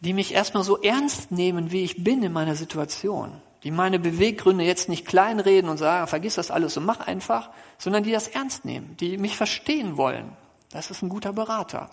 die 0.00 0.12
mich 0.12 0.34
erstmal 0.34 0.64
so 0.64 0.80
ernst 0.80 1.30
nehmen, 1.30 1.70
wie 1.70 1.84
ich 1.84 2.02
bin 2.02 2.22
in 2.22 2.32
meiner 2.32 2.56
Situation. 2.56 3.40
Die 3.62 3.70
meine 3.70 3.98
Beweggründe 3.98 4.64
jetzt 4.64 4.88
nicht 4.88 5.06
kleinreden 5.06 5.68
und 5.68 5.76
sagen, 5.76 6.06
vergiss 6.06 6.36
das 6.36 6.50
alles 6.50 6.76
und 6.76 6.86
mach 6.86 7.00
einfach, 7.00 7.50
sondern 7.78 8.02
die 8.02 8.12
das 8.12 8.28
ernst 8.28 8.64
nehmen, 8.64 8.96
die 8.98 9.18
mich 9.18 9.36
verstehen 9.36 9.98
wollen. 9.98 10.32
Das 10.70 10.90
ist 10.90 11.02
ein 11.02 11.10
guter 11.10 11.32
Berater. 11.32 11.90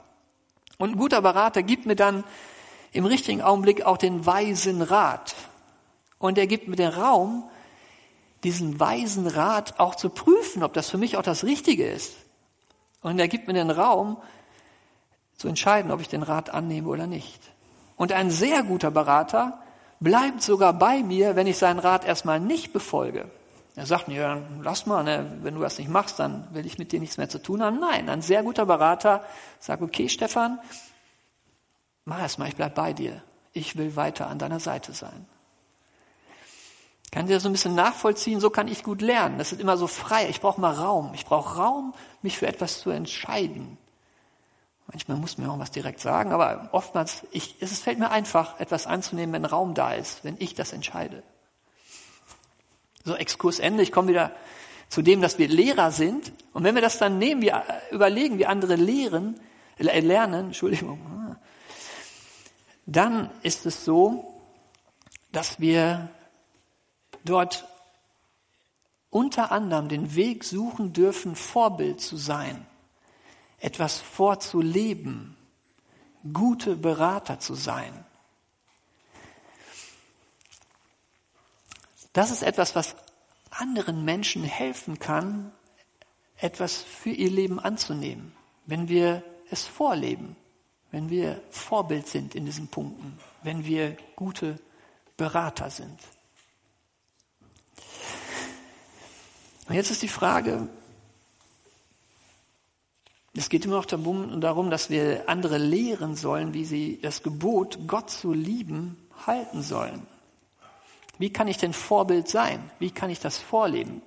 Und 0.77 0.91
ein 0.91 0.97
guter 0.97 1.21
Berater 1.21 1.63
gibt 1.63 1.85
mir 1.85 1.95
dann 1.95 2.23
im 2.93 3.05
richtigen 3.05 3.41
Augenblick 3.41 3.83
auch 3.85 3.97
den 3.97 4.25
weisen 4.25 4.81
Rat. 4.81 5.35
Und 6.19 6.37
er 6.37 6.47
gibt 6.47 6.69
mir 6.69 6.77
den 6.77 6.89
Raum, 6.89 7.43
diesen 8.43 8.79
weisen 8.79 9.27
Rat 9.27 9.79
auch 9.79 9.95
zu 9.95 10.09
prüfen, 10.09 10.63
ob 10.63 10.73
das 10.73 10.89
für 10.89 10.97
mich 10.97 11.17
auch 11.17 11.23
das 11.23 11.43
Richtige 11.43 11.87
ist. 11.87 12.15
Und 13.01 13.19
er 13.19 13.27
gibt 13.27 13.47
mir 13.47 13.53
den 13.53 13.71
Raum, 13.71 14.17
zu 15.37 15.47
entscheiden, 15.47 15.91
ob 15.91 16.01
ich 16.01 16.07
den 16.07 16.23
Rat 16.23 16.49
annehme 16.49 16.87
oder 16.87 17.07
nicht. 17.07 17.39
Und 17.97 18.13
ein 18.13 18.31
sehr 18.31 18.63
guter 18.63 18.91
Berater 18.91 19.59
bleibt 19.99 20.41
sogar 20.41 20.71
bei 20.71 21.03
mir, 21.03 21.35
wenn 21.35 21.47
ich 21.47 21.57
seinen 21.57 21.79
Rat 21.79 22.05
erstmal 22.05 22.39
nicht 22.39 22.71
befolge. 22.71 23.29
Er 23.75 23.85
sagt 23.85 24.07
mir, 24.07 24.21
ja, 24.21 24.37
lass 24.61 24.85
mal, 24.85 25.03
ne, 25.03 25.37
wenn 25.41 25.55
du 25.55 25.61
das 25.61 25.77
nicht 25.77 25.89
machst, 25.89 26.19
dann 26.19 26.47
will 26.51 26.65
ich 26.65 26.77
mit 26.77 26.91
dir 26.91 26.99
nichts 26.99 27.17
mehr 27.17 27.29
zu 27.29 27.39
tun 27.39 27.61
haben. 27.61 27.79
Nein, 27.79 28.07
ein 28.09 28.21
sehr 28.21 28.43
guter 28.43 28.65
Berater 28.65 29.23
sagt, 29.59 29.81
okay, 29.81 30.09
Stefan, 30.09 30.59
mach 32.05 32.19
erst 32.19 32.39
mal, 32.39 32.47
ich 32.47 32.55
bleib 32.55 32.75
bei 32.75 32.93
dir. 32.93 33.21
Ich 33.53 33.75
will 33.75 33.95
weiter 33.95 34.27
an 34.27 34.39
deiner 34.39 34.59
Seite 34.59 34.93
sein. 34.93 35.27
Kann 37.11 37.27
dir 37.27 37.39
so 37.39 37.49
ein 37.49 37.53
bisschen 37.53 37.75
nachvollziehen, 37.75 38.39
so 38.39 38.49
kann 38.49 38.67
ich 38.67 38.83
gut 38.83 39.01
lernen. 39.01 39.37
Das 39.37 39.51
ist 39.51 39.61
immer 39.61 39.77
so 39.77 39.87
frei. 39.87 40.27
Ich 40.29 40.41
brauche 40.41 40.59
mal 40.59 40.73
Raum. 40.73 41.11
Ich 41.13 41.25
brauche 41.25 41.57
Raum, 41.57 41.93
mich 42.21 42.37
für 42.37 42.47
etwas 42.47 42.79
zu 42.79 42.89
entscheiden. 42.89 43.77
Manchmal 44.87 45.17
muss 45.17 45.37
man 45.37 45.49
auch 45.49 45.59
was 45.59 45.71
direkt 45.71 45.99
sagen, 45.99 46.31
aber 46.31 46.69
oftmals, 46.71 47.27
ich, 47.31 47.55
es 47.59 47.79
fällt 47.79 47.99
mir 47.99 48.09
einfach, 48.09 48.59
etwas 48.59 48.87
anzunehmen, 48.87 49.33
wenn 49.33 49.45
Raum 49.45 49.73
da 49.73 49.93
ist, 49.93 50.23
wenn 50.23 50.37
ich 50.39 50.55
das 50.55 50.71
entscheide. 50.71 51.23
So, 53.03 53.15
Exkurs 53.15 53.59
Ende. 53.59 53.83
Ich 53.83 53.91
komme 53.91 54.09
wieder 54.09 54.31
zu 54.89 55.01
dem, 55.01 55.21
dass 55.21 55.37
wir 55.37 55.49
Lehrer 55.49 55.91
sind. 55.91 56.31
Und 56.53 56.63
wenn 56.63 56.75
wir 56.75 56.81
das 56.81 56.97
dann 56.97 57.17
nehmen, 57.17 57.41
wir 57.41 57.63
überlegen, 57.91 58.37
wie 58.37 58.45
andere 58.45 58.75
lehren, 58.75 59.39
äh, 59.77 59.99
lernen, 59.99 60.47
Entschuldigung, 60.47 61.35
dann 62.85 63.29
ist 63.43 63.65
es 63.65 63.83
so, 63.83 64.41
dass 65.33 65.59
wir 65.59 66.09
dort 67.25 67.65
unter 69.09 69.51
anderem 69.51 69.89
den 69.89 70.15
Weg 70.15 70.43
suchen 70.43 70.93
dürfen, 70.93 71.35
Vorbild 71.35 71.99
zu 71.99 72.15
sein, 72.15 72.65
etwas 73.59 73.99
vorzuleben, 73.99 75.35
gute 76.33 76.75
Berater 76.75 77.39
zu 77.39 77.55
sein. 77.55 78.05
Das 82.13 82.31
ist 82.31 82.43
etwas, 82.43 82.75
was 82.75 82.95
anderen 83.51 84.03
Menschen 84.05 84.43
helfen 84.43 84.99
kann, 84.99 85.51
etwas 86.37 86.77
für 86.77 87.09
ihr 87.09 87.29
Leben 87.29 87.59
anzunehmen, 87.59 88.33
wenn 88.65 88.87
wir 88.87 89.23
es 89.49 89.65
vorleben, 89.65 90.35
wenn 90.91 91.09
wir 91.09 91.41
Vorbild 91.49 92.07
sind 92.07 92.35
in 92.35 92.45
diesen 92.45 92.67
Punkten, 92.67 93.19
wenn 93.43 93.65
wir 93.65 93.97
gute 94.15 94.59
Berater 95.15 95.69
sind. 95.69 95.99
Und 99.67 99.75
jetzt 99.75 99.91
ist 99.91 100.01
die 100.01 100.07
Frage, 100.07 100.69
es 103.37 103.49
geht 103.49 103.65
immer 103.65 103.75
noch 103.75 103.85
darum, 103.85 104.69
dass 104.71 104.89
wir 104.89 105.23
andere 105.27 105.57
lehren 105.57 106.15
sollen, 106.15 106.53
wie 106.53 106.65
sie 106.65 106.99
das 107.01 107.23
Gebot, 107.23 107.79
Gott 107.87 108.09
zu 108.09 108.33
lieben, 108.33 108.97
halten 109.25 109.61
sollen. 109.61 110.07
Wie 111.19 111.31
kann 111.31 111.47
ich 111.47 111.57
denn 111.57 111.73
Vorbild 111.73 112.27
sein? 112.27 112.59
Wie 112.79 112.91
kann 112.91 113.09
ich 113.09 113.19
das 113.19 113.37
vorleben? 113.37 114.01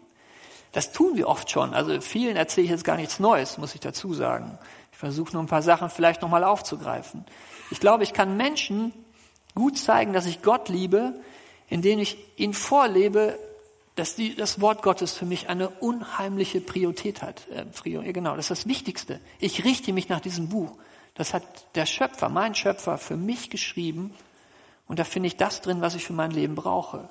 Das 0.72 0.92
tun 0.92 1.16
wir 1.16 1.28
oft 1.28 1.50
schon. 1.50 1.74
Also 1.74 2.00
vielen 2.00 2.36
erzähle 2.36 2.64
ich 2.64 2.70
jetzt 2.70 2.84
gar 2.84 2.96
nichts 2.96 3.18
Neues, 3.18 3.58
muss 3.58 3.74
ich 3.74 3.80
dazu 3.80 4.14
sagen. 4.14 4.58
Ich 4.92 4.98
versuche 4.98 5.32
nur 5.32 5.42
ein 5.42 5.48
paar 5.48 5.62
Sachen 5.62 5.90
vielleicht 5.90 6.22
nochmal 6.22 6.44
aufzugreifen. 6.44 7.24
Ich 7.70 7.80
glaube, 7.80 8.04
ich 8.04 8.12
kann 8.12 8.36
Menschen 8.36 8.92
gut 9.54 9.78
zeigen, 9.78 10.12
dass 10.12 10.26
ich 10.26 10.42
Gott 10.42 10.68
liebe, 10.68 11.14
indem 11.68 11.98
ich 11.98 12.16
ihnen 12.36 12.54
vorlebe, 12.54 13.38
dass 13.96 14.14
die, 14.14 14.34
das 14.34 14.60
Wort 14.60 14.82
Gottes 14.82 15.12
für 15.12 15.26
mich 15.26 15.48
eine 15.48 15.68
unheimliche 15.68 16.60
Priorität 16.60 17.22
hat. 17.22 17.46
Äh, 17.48 18.12
genau, 18.12 18.36
das 18.36 18.50
ist 18.50 18.60
das 18.62 18.68
Wichtigste. 18.68 19.20
Ich 19.38 19.64
richte 19.64 19.92
mich 19.92 20.08
nach 20.08 20.20
diesem 20.20 20.48
Buch. 20.48 20.76
Das 21.14 21.34
hat 21.34 21.44
der 21.74 21.86
Schöpfer, 21.86 22.28
mein 22.28 22.54
Schöpfer, 22.54 22.98
für 22.98 23.16
mich 23.16 23.50
geschrieben. 23.50 24.14
Und 24.86 24.98
da 24.98 25.04
finde 25.04 25.26
ich 25.26 25.36
das 25.36 25.60
drin, 25.60 25.80
was 25.80 25.94
ich 25.94 26.04
für 26.04 26.12
mein 26.12 26.30
Leben 26.30 26.54
brauche. 26.54 27.08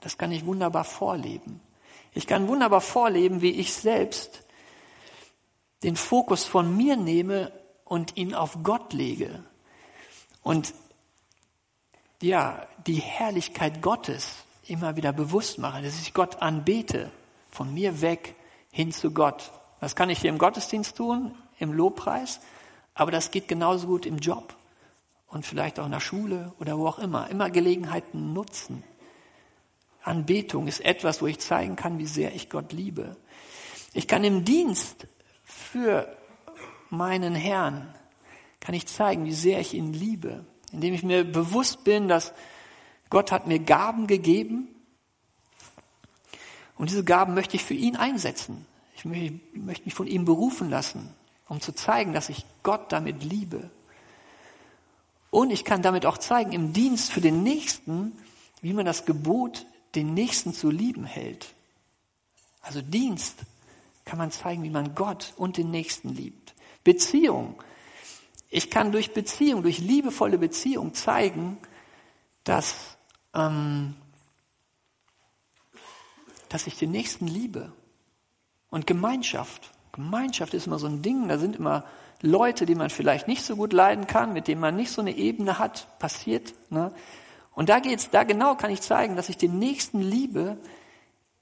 Das 0.00 0.18
kann 0.18 0.32
ich 0.32 0.46
wunderbar 0.46 0.84
vorleben. 0.84 1.60
Ich 2.12 2.26
kann 2.26 2.48
wunderbar 2.48 2.80
vorleben, 2.80 3.42
wie 3.42 3.50
ich 3.50 3.72
selbst 3.72 4.44
den 5.82 5.96
Fokus 5.96 6.44
von 6.44 6.76
mir 6.76 6.96
nehme 6.96 7.52
und 7.84 8.16
ihn 8.16 8.34
auf 8.34 8.58
Gott 8.62 8.92
lege. 8.92 9.44
Und 10.42 10.72
ja, 12.22 12.66
die 12.86 13.00
Herrlichkeit 13.00 13.82
Gottes 13.82 14.43
immer 14.68 14.96
wieder 14.96 15.12
bewusst 15.12 15.58
mache, 15.58 15.82
dass 15.82 16.00
ich 16.00 16.14
Gott 16.14 16.42
anbete, 16.42 17.10
von 17.50 17.72
mir 17.72 18.00
weg 18.00 18.34
hin 18.70 18.92
zu 18.92 19.12
Gott. 19.12 19.50
Das 19.80 19.94
kann 19.94 20.10
ich 20.10 20.20
hier 20.20 20.30
im 20.30 20.38
Gottesdienst 20.38 20.96
tun, 20.96 21.34
im 21.58 21.72
Lobpreis, 21.72 22.40
aber 22.94 23.10
das 23.10 23.30
geht 23.30 23.48
genauso 23.48 23.86
gut 23.86 24.06
im 24.06 24.18
Job 24.18 24.54
und 25.28 25.44
vielleicht 25.44 25.78
auch 25.78 25.86
in 25.86 25.92
der 25.92 26.00
Schule 26.00 26.52
oder 26.60 26.78
wo 26.78 26.86
auch 26.86 26.98
immer. 26.98 27.28
Immer 27.28 27.50
Gelegenheiten 27.50 28.32
nutzen. 28.32 28.84
Anbetung 30.02 30.68
ist 30.68 30.80
etwas, 30.80 31.22
wo 31.22 31.26
ich 31.26 31.40
zeigen 31.40 31.76
kann, 31.76 31.98
wie 31.98 32.06
sehr 32.06 32.34
ich 32.34 32.50
Gott 32.50 32.72
liebe. 32.72 33.16
Ich 33.94 34.06
kann 34.06 34.22
im 34.24 34.44
Dienst 34.44 35.06
für 35.44 36.14
meinen 36.90 37.34
Herrn, 37.34 37.94
kann 38.60 38.74
ich 38.74 38.86
zeigen, 38.86 39.24
wie 39.24 39.34
sehr 39.34 39.60
ich 39.60 39.74
ihn 39.74 39.92
liebe, 39.92 40.44
indem 40.72 40.94
ich 40.94 41.02
mir 41.02 41.24
bewusst 41.24 41.84
bin, 41.84 42.08
dass 42.08 42.32
Gott 43.14 43.30
hat 43.30 43.46
mir 43.46 43.60
Gaben 43.60 44.08
gegeben 44.08 44.66
und 46.74 46.90
diese 46.90 47.04
Gaben 47.04 47.34
möchte 47.34 47.54
ich 47.54 47.62
für 47.62 47.72
ihn 47.72 47.94
einsetzen. 47.94 48.66
Ich 48.96 49.04
möchte 49.04 49.84
mich 49.84 49.94
von 49.94 50.08
ihm 50.08 50.24
berufen 50.24 50.68
lassen, 50.68 51.08
um 51.46 51.60
zu 51.60 51.70
zeigen, 51.70 52.12
dass 52.12 52.28
ich 52.28 52.44
Gott 52.64 52.90
damit 52.90 53.22
liebe. 53.22 53.70
Und 55.30 55.52
ich 55.52 55.64
kann 55.64 55.80
damit 55.80 56.06
auch 56.06 56.18
zeigen, 56.18 56.50
im 56.50 56.72
Dienst 56.72 57.12
für 57.12 57.20
den 57.20 57.44
Nächsten, 57.44 58.18
wie 58.62 58.72
man 58.72 58.84
das 58.84 59.06
Gebot 59.06 59.64
den 59.94 60.12
Nächsten 60.14 60.52
zu 60.52 60.68
lieben 60.68 61.04
hält. 61.04 61.54
Also 62.62 62.82
Dienst 62.82 63.36
kann 64.04 64.18
man 64.18 64.32
zeigen, 64.32 64.64
wie 64.64 64.70
man 64.70 64.96
Gott 64.96 65.34
und 65.36 65.56
den 65.56 65.70
Nächsten 65.70 66.08
liebt. 66.08 66.52
Beziehung. 66.82 67.62
Ich 68.50 68.70
kann 68.72 68.90
durch 68.90 69.14
Beziehung, 69.14 69.62
durch 69.62 69.78
liebevolle 69.78 70.36
Beziehung 70.36 70.94
zeigen, 70.94 71.58
dass, 72.44 72.93
ähm, 73.34 73.94
dass 76.48 76.66
ich 76.66 76.78
den 76.78 76.92
Nächsten 76.92 77.26
liebe. 77.26 77.72
Und 78.70 78.86
Gemeinschaft. 78.86 79.70
Gemeinschaft 79.92 80.54
ist 80.54 80.66
immer 80.66 80.78
so 80.78 80.86
ein 80.86 81.02
Ding, 81.02 81.28
da 81.28 81.38
sind 81.38 81.56
immer 81.56 81.84
Leute, 82.20 82.66
die 82.66 82.74
man 82.74 82.90
vielleicht 82.90 83.28
nicht 83.28 83.42
so 83.42 83.56
gut 83.56 83.72
leiden 83.72 84.06
kann, 84.06 84.32
mit 84.32 84.48
denen 84.48 84.60
man 84.60 84.76
nicht 84.76 84.90
so 84.90 85.00
eine 85.00 85.16
Ebene 85.16 85.58
hat, 85.58 85.98
passiert. 85.98 86.54
Ne? 86.70 86.92
Und 87.54 87.68
da 87.68 87.80
geht's, 87.80 88.10
da 88.10 88.24
genau 88.24 88.54
kann 88.56 88.70
ich 88.70 88.80
zeigen, 88.80 89.16
dass 89.16 89.28
ich 89.28 89.36
den 89.36 89.58
Nächsten 89.58 90.00
liebe, 90.00 90.56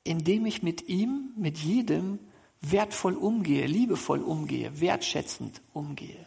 indem 0.04 0.46
ich 0.46 0.62
mit 0.62 0.88
ihm, 0.88 1.32
mit 1.36 1.58
jedem 1.58 2.18
wertvoll 2.60 3.14
umgehe, 3.14 3.66
liebevoll 3.66 4.20
umgehe, 4.20 4.80
wertschätzend 4.80 5.60
umgehe. 5.72 6.26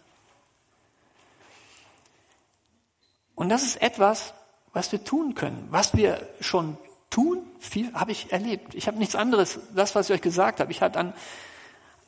Und 3.35 3.49
das 3.49 3.63
ist 3.63 3.81
etwas, 3.81 4.33
was 4.75 4.91
wir 4.91 5.03
tun 5.03 5.35
können, 5.35 5.67
was 5.71 5.95
wir 5.95 6.27
schon 6.41 6.77
tun, 7.09 7.39
viel 7.59 7.93
habe 7.93 8.11
ich 8.11 8.33
erlebt. 8.33 8.75
Ich 8.75 8.87
habe 8.87 8.97
nichts 8.97 9.15
anderes, 9.15 9.57
das, 9.73 9.95
was 9.95 10.09
ich 10.09 10.15
euch 10.15 10.21
gesagt 10.21 10.59
habe. 10.59 10.69
Ich 10.69 10.81
habe 10.81 10.99
an, 10.99 11.13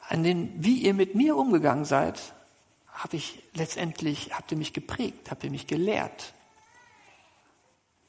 an 0.10 0.21
den, 0.21 0.51
wie 0.58 0.80
ihr 0.80 0.93
mit 0.93 1.15
mir 1.15 1.38
umgegangen 1.38 1.86
seid, 1.86 2.19
habe 2.91 3.15
ich 3.15 3.41
letztendlich, 3.53 4.32
habt 4.34 4.51
ihr 4.51 4.58
mich 4.58 4.73
geprägt, 4.73 5.32
habt 5.32 5.45
ihr 5.45 5.49
mich 5.49 5.65
gelehrt, 5.65 6.34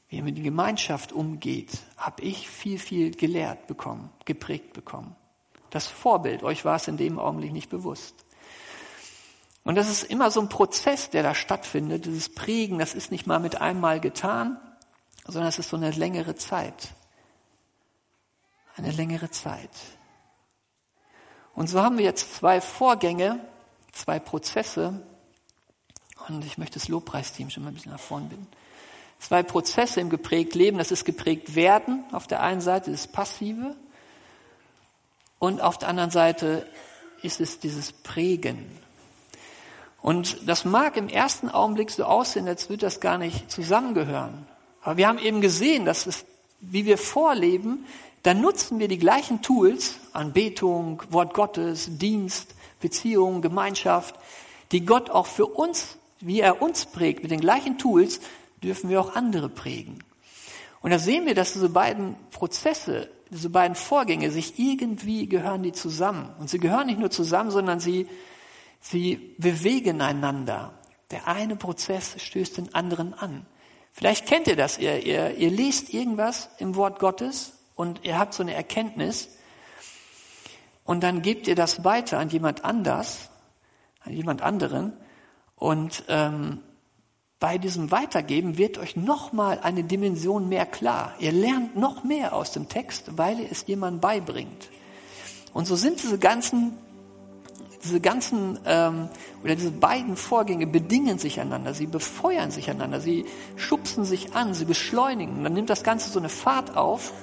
wie 0.09 0.17
er 0.17 0.23
mit 0.23 0.35
der 0.35 0.43
Gemeinschaft 0.43 1.13
umgeht, 1.13 1.79
habe 1.95 2.21
ich 2.21 2.49
viel, 2.49 2.79
viel 2.79 3.11
gelehrt 3.11 3.65
bekommen, 3.67 4.09
geprägt 4.25 4.73
bekommen. 4.73 5.15
Das 5.69 5.87
Vorbild, 5.87 6.43
euch 6.43 6.65
war 6.65 6.75
es 6.75 6.89
in 6.89 6.97
dem 6.97 7.17
Augenblick 7.17 7.53
nicht 7.53 7.69
bewusst. 7.69 8.25
Und 9.63 9.75
das 9.75 9.89
ist 9.89 10.03
immer 10.03 10.31
so 10.31 10.39
ein 10.41 10.49
Prozess, 10.49 11.09
der 11.09 11.23
da 11.23 11.35
stattfindet, 11.35 12.05
dieses 12.05 12.33
Prägen, 12.33 12.79
das 12.79 12.95
ist 12.95 13.11
nicht 13.11 13.27
mal 13.27 13.39
mit 13.39 13.61
einmal 13.61 13.99
getan, 13.99 14.59
sondern 15.25 15.49
es 15.49 15.59
ist 15.59 15.69
so 15.69 15.77
eine 15.77 15.91
längere 15.91 16.35
Zeit. 16.35 16.89
Eine 18.75 18.91
längere 18.91 19.29
Zeit. 19.29 19.69
Und 21.53 21.67
so 21.67 21.81
haben 21.81 21.97
wir 21.97 22.05
jetzt 22.05 22.35
zwei 22.35 22.61
Vorgänge, 22.61 23.39
zwei 23.91 24.19
Prozesse. 24.19 25.01
Und 26.27 26.45
ich 26.45 26.57
möchte 26.57 26.79
das 26.79 26.87
Lobpreisteam 26.87 27.49
schon 27.49 27.63
mal 27.63 27.69
ein 27.69 27.75
bisschen 27.75 27.91
nach 27.91 27.99
vorn 27.99 28.29
binden 28.29 28.47
zwei 29.19 29.43
Prozesse 29.43 29.99
im 29.99 30.09
geprägt 30.09 30.55
Leben. 30.55 30.77
Das 30.77 30.91
ist 30.91 31.05
geprägt 31.05 31.55
werden 31.55 32.03
auf 32.11 32.25
der 32.25 32.41
einen 32.41 32.61
Seite, 32.61 32.91
das 32.91 33.07
Passive. 33.07 33.75
Und 35.37 35.61
auf 35.61 35.77
der 35.77 35.89
anderen 35.89 36.11
Seite 36.11 36.65
ist 37.21 37.39
es 37.39 37.59
dieses 37.59 37.91
Prägen. 37.91 38.65
Und 40.01 40.47
das 40.47 40.65
mag 40.65 40.95
im 40.97 41.09
ersten 41.09 41.49
Augenblick 41.49 41.91
so 41.91 42.05
aussehen, 42.05 42.47
als 42.47 42.69
würde 42.69 42.85
das 42.85 42.99
gar 42.99 43.17
nicht 43.17 43.51
zusammengehören. 43.51 44.47
Aber 44.81 44.97
wir 44.97 45.07
haben 45.07 45.19
eben 45.19 45.41
gesehen, 45.41 45.85
dass 45.85 46.07
es, 46.07 46.25
wie 46.61 46.85
wir 46.85 46.97
vorleben, 46.97 47.85
dann 48.23 48.41
nutzen 48.41 48.79
wir 48.79 48.87
die 48.87 48.97
gleichen 48.97 49.41
Tools, 49.41 49.95
Anbetung, 50.13 51.03
Wort 51.09 51.33
Gottes, 51.33 51.97
Dienst, 51.97 52.55
Beziehung, 52.79 53.41
Gemeinschaft, 53.41 54.15
die 54.71 54.85
Gott 54.85 55.09
auch 55.09 55.25
für 55.25 55.45
uns, 55.45 55.97
wie 56.19 56.39
er 56.39 56.61
uns 56.61 56.85
prägt, 56.85 57.23
mit 57.23 57.31
den 57.31 57.41
gleichen 57.41 57.77
Tools, 57.77 58.19
dürfen 58.61 58.89
wir 58.89 58.99
auch 58.99 59.15
andere 59.15 59.49
prägen. 59.49 60.03
Und 60.81 60.91
da 60.91 60.99
sehen 60.99 61.25
wir, 61.25 61.35
dass 61.35 61.53
diese 61.53 61.69
beiden 61.69 62.15
Prozesse, 62.31 63.09
diese 63.31 63.49
beiden 63.49 63.75
Vorgänge 63.75 64.31
sich 64.31 64.59
irgendwie 64.59 65.27
gehören 65.27 65.63
die 65.63 65.73
zusammen. 65.73 66.29
Und 66.39 66.49
sie 66.49 66.59
gehören 66.59 66.87
nicht 66.87 66.99
nur 66.99 67.11
zusammen, 67.11 67.51
sondern 67.51 67.79
sie, 67.79 68.07
sie 68.79 69.35
bewegen 69.37 70.01
einander. 70.01 70.73
Der 71.11 71.27
eine 71.27 71.55
Prozess 71.55 72.21
stößt 72.21 72.57
den 72.57 72.75
anderen 72.75 73.13
an. 73.13 73.45
Vielleicht 73.91 74.27
kennt 74.27 74.47
ihr 74.47 74.55
das. 74.55 74.77
Ihr, 74.77 75.05
ihr, 75.05 75.35
ihr 75.35 75.49
lest 75.49 75.93
irgendwas 75.93 76.49
im 76.59 76.75
Wort 76.75 76.99
Gottes 76.99 77.53
und 77.75 78.03
ihr 78.03 78.17
habt 78.17 78.33
so 78.33 78.43
eine 78.43 78.53
Erkenntnis 78.53 79.29
und 80.83 81.01
dann 81.01 81.21
gebt 81.21 81.47
ihr 81.47 81.55
das 81.55 81.83
weiter 81.83 82.19
an 82.19 82.29
jemand 82.29 82.63
anders, 82.63 83.29
an 84.01 84.13
jemand 84.13 84.41
anderen 84.41 84.93
und 85.55 86.03
ähm, 86.07 86.59
bei 87.39 87.57
diesem 87.57 87.91
Weitergeben 87.91 88.57
wird 88.57 88.77
euch 88.77 88.95
nochmal 88.97 89.59
eine 89.61 89.83
Dimension 89.83 90.49
mehr 90.49 90.65
klar. 90.65 91.13
Ihr 91.19 91.31
lernt 91.31 91.75
noch 91.75 92.03
mehr 92.03 92.33
aus 92.33 92.51
dem 92.51 92.67
Text, 92.67 93.17
weil 93.17 93.39
ihr 93.39 93.51
es 93.51 93.65
jemandem 93.65 94.01
beibringt. 94.01 94.69
Und 95.53 95.65
so 95.65 95.75
sind 95.75 96.03
diese 96.03 96.19
ganzen, 96.19 96.77
diese 97.83 97.99
ganzen 98.01 98.59
ähm, 98.65 99.09
oder 99.43 99.55
diese 99.55 99.71
beiden 99.71 100.15
Vorgänge 100.17 100.67
bedingen 100.67 101.17
sich 101.17 101.39
einander, 101.39 101.73
sie 101.73 101.87
befeuern 101.87 102.51
sich 102.51 102.69
einander, 102.69 102.99
sie 102.99 103.25
schubsen 103.55 104.05
sich 104.05 104.35
an, 104.35 104.53
sie 104.53 104.65
beschleunigen. 104.65 105.43
Dann 105.43 105.53
nimmt 105.53 105.69
das 105.69 105.83
Ganze 105.83 106.09
so 106.09 106.19
eine 106.19 106.29
Fahrt 106.29 106.75
auf 106.75 107.13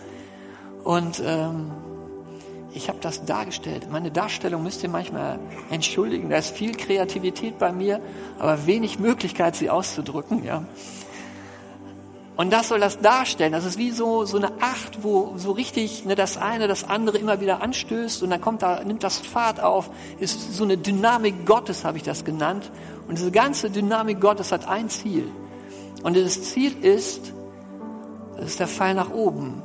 und 0.82 1.22
ähm, 1.24 1.70
ich 2.72 2.88
habe 2.88 2.98
das 3.00 3.24
dargestellt. 3.24 3.88
Meine 3.90 4.10
Darstellung 4.10 4.62
müsst 4.62 4.82
ihr 4.82 4.90
manchmal 4.90 5.38
entschuldigen. 5.70 6.28
Da 6.28 6.36
ist 6.36 6.50
viel 6.50 6.76
Kreativität 6.76 7.58
bei 7.58 7.72
mir, 7.72 8.00
aber 8.38 8.66
wenig 8.66 8.98
Möglichkeit, 8.98 9.56
sie 9.56 9.70
auszudrücken. 9.70 10.44
Ja. 10.44 10.64
Und 12.36 12.52
das 12.52 12.68
soll 12.68 12.80
das 12.80 13.00
darstellen. 13.00 13.52
Das 13.52 13.64
ist 13.64 13.78
wie 13.78 13.90
so, 13.90 14.26
so 14.26 14.36
eine 14.36 14.52
Acht, 14.60 15.02
wo 15.02 15.34
so 15.36 15.52
richtig 15.52 16.04
ne, 16.04 16.14
das 16.14 16.36
eine 16.36 16.68
das 16.68 16.84
andere 16.84 17.16
immer 17.16 17.40
wieder 17.40 17.62
anstößt 17.62 18.22
und 18.22 18.30
dann 18.30 18.40
kommt 18.40 18.62
da, 18.62 18.84
nimmt 18.84 19.02
das 19.02 19.18
Fahrt 19.18 19.60
auf. 19.60 19.90
Ist 20.18 20.54
so 20.54 20.64
eine 20.64 20.76
Dynamik 20.76 21.46
Gottes, 21.46 21.84
habe 21.84 21.96
ich 21.96 22.02
das 22.02 22.24
genannt. 22.24 22.70
Und 23.08 23.18
diese 23.18 23.30
ganze 23.30 23.70
Dynamik 23.70 24.20
Gottes 24.20 24.52
hat 24.52 24.68
ein 24.68 24.90
Ziel. 24.90 25.30
Und 26.02 26.16
das 26.16 26.42
Ziel 26.42 26.76
ist, 26.84 27.32
das 28.36 28.46
ist 28.46 28.60
der 28.60 28.68
Fall 28.68 28.94
nach 28.94 29.10
oben 29.10 29.62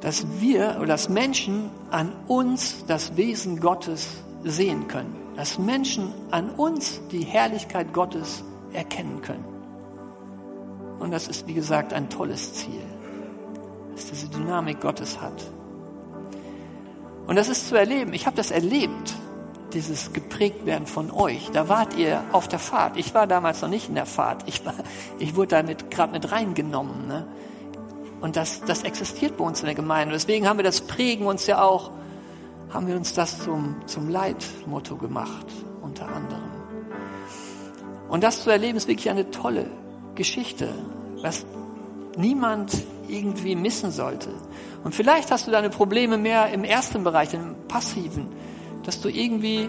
dass 0.00 0.40
wir 0.40 0.76
oder 0.78 0.88
dass 0.88 1.08
Menschen 1.08 1.70
an 1.90 2.12
uns 2.26 2.84
das 2.86 3.16
Wesen 3.16 3.60
Gottes 3.60 4.08
sehen 4.44 4.88
können. 4.88 5.14
Dass 5.36 5.58
Menschen 5.58 6.12
an 6.30 6.50
uns 6.50 7.00
die 7.12 7.24
Herrlichkeit 7.24 7.92
Gottes 7.92 8.42
erkennen 8.72 9.20
können. 9.22 9.44
Und 11.00 11.10
das 11.10 11.28
ist, 11.28 11.48
wie 11.48 11.54
gesagt, 11.54 11.92
ein 11.92 12.08
tolles 12.10 12.52
Ziel, 12.52 12.82
dass 13.94 14.06
diese 14.06 14.28
Dynamik 14.28 14.80
Gottes 14.80 15.20
hat. 15.20 15.50
Und 17.26 17.36
das 17.36 17.48
ist 17.48 17.68
zu 17.68 17.76
erleben. 17.76 18.12
Ich 18.12 18.26
habe 18.26 18.36
das 18.36 18.50
erlebt, 18.50 19.14
dieses 19.72 20.12
geprägt 20.12 20.66
werden 20.66 20.86
von 20.86 21.10
euch. 21.10 21.50
Da 21.52 21.68
wart 21.68 21.96
ihr 21.96 22.22
auf 22.32 22.48
der 22.48 22.58
Fahrt. 22.58 22.96
Ich 22.96 23.14
war 23.14 23.26
damals 23.26 23.62
noch 23.62 23.68
nicht 23.68 23.88
in 23.88 23.94
der 23.94 24.06
Fahrt. 24.06 24.42
Ich, 24.46 24.64
war, 24.66 24.74
ich 25.18 25.36
wurde 25.36 25.48
da 25.48 25.62
gerade 25.62 26.12
mit 26.12 26.30
reingenommen. 26.30 27.08
Ne? 27.08 27.26
Und 28.20 28.36
das, 28.36 28.60
das 28.66 28.82
existiert 28.82 29.38
bei 29.38 29.44
uns 29.44 29.60
in 29.60 29.66
der 29.66 29.74
Gemeinde. 29.74 30.12
deswegen 30.12 30.46
haben 30.46 30.58
wir 30.58 30.64
das 30.64 30.82
Prägen 30.82 31.26
uns 31.26 31.46
ja 31.46 31.62
auch, 31.62 31.92
haben 32.70 32.86
wir 32.86 32.96
uns 32.96 33.14
das 33.14 33.42
zum, 33.42 33.76
zum 33.86 34.10
Leitmotto 34.10 34.96
gemacht, 34.96 35.46
unter 35.80 36.06
anderem. 36.06 36.50
Und 38.08 38.22
das 38.22 38.42
zu 38.42 38.50
erleben 38.50 38.76
ist 38.76 38.88
wirklich 38.88 39.08
eine 39.08 39.30
tolle 39.30 39.66
Geschichte, 40.14 40.68
was 41.22 41.44
niemand 42.16 42.72
irgendwie 43.08 43.56
missen 43.56 43.90
sollte. 43.90 44.30
Und 44.84 44.94
vielleicht 44.94 45.30
hast 45.30 45.46
du 45.46 45.50
deine 45.50 45.70
Probleme 45.70 46.18
mehr 46.18 46.52
im 46.52 46.64
ersten 46.64 47.04
Bereich, 47.04 47.34
im 47.34 47.54
passiven, 47.68 48.26
dass 48.84 49.00
du 49.00 49.08
irgendwie 49.08 49.68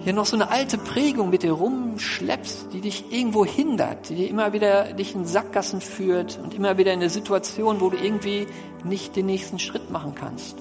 hier 0.00 0.12
noch 0.12 0.26
so 0.26 0.36
eine 0.36 0.50
alte 0.50 0.78
Prägung 0.78 1.30
mit 1.30 1.42
dir 1.42 1.52
rumschleppst, 1.52 2.72
die 2.72 2.80
dich 2.80 3.12
irgendwo 3.12 3.44
hindert, 3.44 4.08
die 4.08 4.16
dir 4.16 4.28
immer 4.28 4.52
wieder 4.52 4.92
dich 4.94 5.14
in 5.14 5.26
Sackgassen 5.26 5.80
führt 5.80 6.40
und 6.42 6.54
immer 6.54 6.76
wieder 6.76 6.92
in 6.92 7.00
eine 7.00 7.10
Situation, 7.10 7.80
wo 7.80 7.90
du 7.90 7.96
irgendwie 7.96 8.46
nicht 8.84 9.14
den 9.14 9.26
nächsten 9.26 9.58
Schritt 9.58 9.90
machen 9.90 10.14
kannst. 10.14 10.56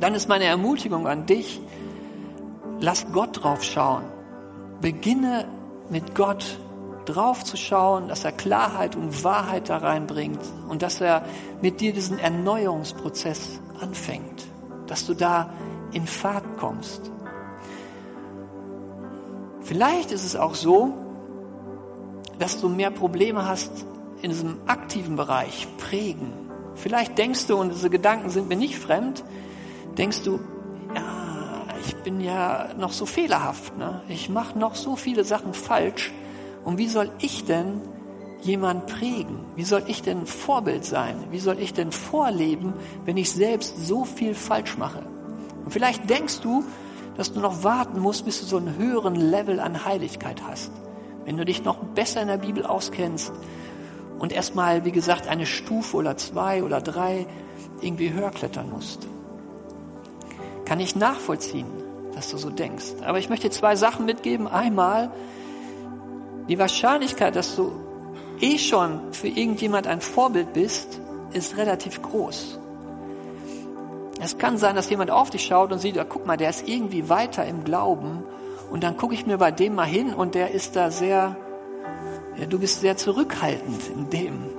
Dann 0.00 0.14
ist 0.14 0.28
meine 0.28 0.44
Ermutigung 0.44 1.06
an 1.06 1.26
dich, 1.26 1.60
lass 2.80 3.06
Gott 3.12 3.42
drauf 3.42 3.62
schauen. 3.62 4.04
Beginne 4.80 5.46
mit 5.88 6.14
Gott 6.14 6.58
drauf 7.04 7.44
zu 7.44 7.56
schauen, 7.56 8.08
dass 8.08 8.24
er 8.24 8.32
Klarheit 8.32 8.96
und 8.96 9.24
Wahrheit 9.24 9.68
da 9.68 9.78
reinbringt 9.78 10.40
und 10.68 10.82
dass 10.82 11.00
er 11.00 11.24
mit 11.60 11.80
dir 11.80 11.92
diesen 11.92 12.18
Erneuerungsprozess 12.18 13.60
anfängt, 13.80 14.46
dass 14.86 15.06
du 15.06 15.14
da 15.14 15.50
in 15.92 16.06
Fahrt 16.06 16.44
kommst. 16.58 17.10
Vielleicht 19.60 20.12
ist 20.12 20.24
es 20.24 20.36
auch 20.36 20.54
so, 20.54 20.92
dass 22.38 22.60
du 22.60 22.68
mehr 22.68 22.90
Probleme 22.90 23.46
hast 23.46 23.70
in 24.20 24.30
diesem 24.30 24.58
aktiven 24.66 25.16
Bereich, 25.16 25.68
prägen. 25.78 26.32
Vielleicht 26.74 27.18
denkst 27.18 27.46
du, 27.46 27.56
und 27.56 27.70
diese 27.70 27.90
Gedanken 27.90 28.30
sind 28.30 28.48
mir 28.48 28.56
nicht 28.56 28.78
fremd, 28.78 29.24
denkst 29.98 30.22
du, 30.22 30.40
ja, 30.94 31.64
ich 31.84 31.94
bin 31.96 32.20
ja 32.20 32.68
noch 32.76 32.92
so 32.92 33.06
fehlerhaft, 33.06 33.76
ne? 33.76 34.02
ich 34.08 34.28
mache 34.28 34.58
noch 34.58 34.74
so 34.74 34.96
viele 34.96 35.24
Sachen 35.24 35.54
falsch. 35.54 36.12
Und 36.64 36.78
wie 36.78 36.88
soll 36.88 37.10
ich 37.18 37.44
denn 37.44 37.80
jemand 38.42 38.86
prägen? 38.86 39.40
Wie 39.56 39.64
soll 39.64 39.84
ich 39.86 40.02
denn 40.02 40.26
Vorbild 40.26 40.84
sein? 40.84 41.16
Wie 41.30 41.38
soll 41.38 41.58
ich 41.58 41.72
denn 41.72 41.92
vorleben, 41.92 42.74
wenn 43.04 43.16
ich 43.16 43.30
selbst 43.30 43.86
so 43.86 44.04
viel 44.04 44.34
falsch 44.34 44.76
mache? 44.78 45.02
Und 45.64 45.72
vielleicht 45.72 46.08
denkst 46.10 46.40
du, 46.40 46.64
dass 47.16 47.32
du 47.32 47.40
noch 47.40 47.62
warten 47.62 48.00
musst, 48.00 48.24
bis 48.24 48.40
du 48.40 48.46
so 48.46 48.56
einen 48.56 48.76
höheren 48.76 49.14
Level 49.14 49.60
an 49.60 49.84
Heiligkeit 49.84 50.42
hast. 50.46 50.72
Wenn 51.24 51.36
du 51.36 51.44
dich 51.44 51.62
noch 51.62 51.76
besser 51.76 52.22
in 52.22 52.28
der 52.28 52.38
Bibel 52.38 52.66
auskennst 52.66 53.32
und 54.18 54.32
erstmal, 54.32 54.84
wie 54.84 54.92
gesagt, 54.92 55.28
eine 55.28 55.46
Stufe 55.46 55.96
oder 55.96 56.16
zwei 56.16 56.62
oder 56.62 56.80
drei 56.80 57.26
irgendwie 57.80 58.12
höher 58.12 58.30
klettern 58.30 58.70
musst. 58.70 59.06
Kann 60.64 60.80
ich 60.80 60.96
nachvollziehen, 60.96 61.66
dass 62.14 62.30
du 62.30 62.38
so 62.38 62.50
denkst. 62.50 62.94
Aber 63.04 63.18
ich 63.18 63.28
möchte 63.28 63.50
zwei 63.50 63.76
Sachen 63.76 64.06
mitgeben. 64.06 64.46
Einmal, 64.48 65.10
die 66.48 66.58
Wahrscheinlichkeit, 66.58 67.36
dass 67.36 67.56
du 67.56 67.72
eh 68.40 68.58
schon 68.58 69.12
für 69.12 69.28
irgendjemand 69.28 69.86
ein 69.86 70.00
Vorbild 70.00 70.52
bist, 70.52 71.00
ist 71.32 71.56
relativ 71.56 72.02
groß. 72.02 72.58
Es 74.20 74.38
kann 74.38 74.58
sein, 74.58 74.76
dass 74.76 74.90
jemand 74.90 75.10
auf 75.10 75.30
dich 75.30 75.44
schaut 75.44 75.72
und 75.72 75.78
sieht, 75.78 75.96
ja, 75.96 76.04
guck 76.04 76.26
mal, 76.26 76.36
der 76.36 76.50
ist 76.50 76.68
irgendwie 76.68 77.08
weiter 77.08 77.44
im 77.46 77.64
Glauben. 77.64 78.22
Und 78.70 78.84
dann 78.84 78.96
gucke 78.96 79.14
ich 79.14 79.26
mir 79.26 79.38
bei 79.38 79.50
dem 79.50 79.74
mal 79.74 79.86
hin 79.86 80.14
und 80.14 80.34
der 80.34 80.52
ist 80.52 80.76
da 80.76 80.90
sehr, 80.90 81.36
ja, 82.36 82.46
du 82.46 82.58
bist 82.58 82.80
sehr 82.80 82.96
zurückhaltend 82.96 83.88
in 83.88 84.10
dem 84.10 84.50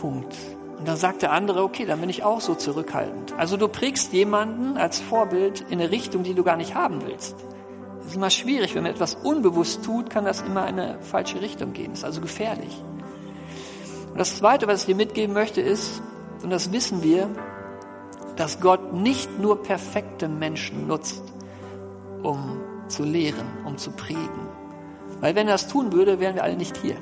Punkt. 0.00 0.34
Und 0.78 0.88
dann 0.88 0.96
sagt 0.96 1.22
der 1.22 1.32
andere, 1.32 1.62
okay, 1.62 1.84
dann 1.84 2.00
bin 2.00 2.08
ich 2.08 2.24
auch 2.24 2.40
so 2.40 2.54
zurückhaltend. 2.54 3.34
Also 3.36 3.56
du 3.56 3.68
prägst 3.68 4.12
jemanden 4.12 4.76
als 4.76 5.00
Vorbild 5.00 5.60
in 5.68 5.80
eine 5.80 5.90
Richtung, 5.90 6.22
die 6.22 6.34
du 6.34 6.42
gar 6.42 6.56
nicht 6.56 6.74
haben 6.74 7.02
willst. 7.06 7.36
Das 8.02 8.10
ist 8.10 8.16
immer 8.16 8.30
schwierig, 8.30 8.74
wenn 8.74 8.82
man 8.82 8.92
etwas 8.92 9.14
unbewusst 9.14 9.84
tut, 9.84 10.10
kann 10.10 10.24
das 10.24 10.42
immer 10.42 10.68
in 10.68 10.78
eine 10.78 11.00
falsche 11.00 11.40
Richtung 11.40 11.72
gehen. 11.72 11.90
Das 11.90 12.00
ist 12.00 12.04
also 12.04 12.20
gefährlich. 12.20 12.82
Und 14.10 14.18
das 14.18 14.36
Zweite, 14.36 14.66
was 14.66 14.80
ich 14.80 14.86
dir 14.86 14.96
mitgeben 14.96 15.32
möchte, 15.32 15.60
ist, 15.60 16.02
und 16.42 16.50
das 16.50 16.72
wissen 16.72 17.02
wir, 17.02 17.30
dass 18.36 18.60
Gott 18.60 18.92
nicht 18.92 19.38
nur 19.38 19.62
perfekte 19.62 20.28
Menschen 20.28 20.86
nutzt, 20.86 21.22
um 22.22 22.60
zu 22.88 23.04
lehren, 23.04 23.46
um 23.64 23.78
zu 23.78 23.92
prägen. 23.92 24.48
Weil 25.20 25.34
wenn 25.34 25.46
er 25.46 25.54
das 25.54 25.68
tun 25.68 25.92
würde, 25.92 26.18
wären 26.18 26.34
wir 26.34 26.42
alle 26.42 26.56
nicht 26.56 26.76
hier. 26.78 26.96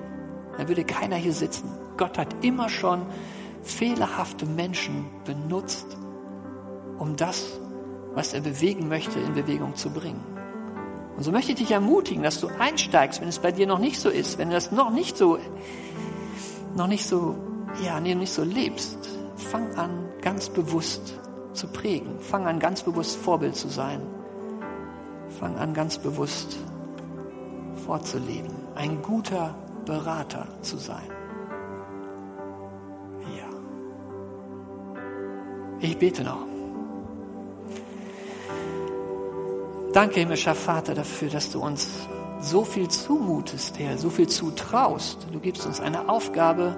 Dann 0.58 0.68
würde 0.68 0.84
keiner 0.84 1.16
hier 1.16 1.32
sitzen. 1.32 1.70
Gott 1.96 2.18
hat 2.18 2.28
immer 2.42 2.68
schon 2.68 3.06
fehlerhafte 3.62 4.46
Menschen 4.46 5.06
benutzt, 5.24 5.96
um 6.98 7.16
das, 7.16 7.58
was 8.14 8.34
er 8.34 8.40
bewegen 8.42 8.88
möchte, 8.88 9.18
in 9.18 9.34
Bewegung 9.34 9.74
zu 9.74 9.90
bringen. 9.90 10.22
Und 11.16 11.22
so 11.24 11.32
möchte 11.32 11.52
ich 11.52 11.58
dich 11.58 11.70
ermutigen, 11.70 12.22
dass 12.22 12.40
du 12.40 12.48
einsteigst, 12.58 13.20
wenn 13.20 13.28
es 13.28 13.38
bei 13.38 13.52
dir 13.52 13.66
noch 13.66 13.78
nicht 13.78 14.00
so 14.00 14.08
ist, 14.08 14.38
wenn 14.38 14.48
du 14.48 14.54
das 14.54 14.72
noch 14.72 14.90
nicht 14.90 15.16
so, 15.16 15.38
noch 16.76 16.86
nicht 16.86 17.06
so, 17.06 17.36
ja, 17.84 18.00
nee, 18.00 18.14
nicht 18.14 18.32
so 18.32 18.42
lebst. 18.42 18.98
Fang 19.36 19.74
an, 19.74 19.90
ganz 20.22 20.48
bewusst 20.48 21.14
zu 21.52 21.66
prägen. 21.68 22.20
Fang 22.20 22.46
an, 22.46 22.58
ganz 22.58 22.82
bewusst 22.82 23.16
Vorbild 23.16 23.56
zu 23.56 23.68
sein. 23.68 24.00
Fang 25.38 25.56
an, 25.56 25.74
ganz 25.74 25.98
bewusst 25.98 26.56
vorzuleben. 27.84 28.50
Ein 28.74 29.02
guter 29.02 29.54
Berater 29.84 30.46
zu 30.62 30.76
sein. 30.76 31.08
Ja. 33.36 33.48
Ich 35.80 35.98
bete 35.98 36.22
noch. 36.22 36.49
Danke, 39.92 40.20
himmlischer 40.20 40.54
Vater, 40.54 40.94
dafür, 40.94 41.30
dass 41.30 41.50
du 41.50 41.60
uns 41.60 41.88
so 42.40 42.62
viel 42.64 42.86
zumutest, 42.86 43.76
Herr, 43.80 43.98
so 43.98 44.08
viel 44.08 44.28
zutraust. 44.28 45.26
Du 45.32 45.40
gibst 45.40 45.66
uns 45.66 45.80
eine 45.80 46.08
Aufgabe. 46.08 46.76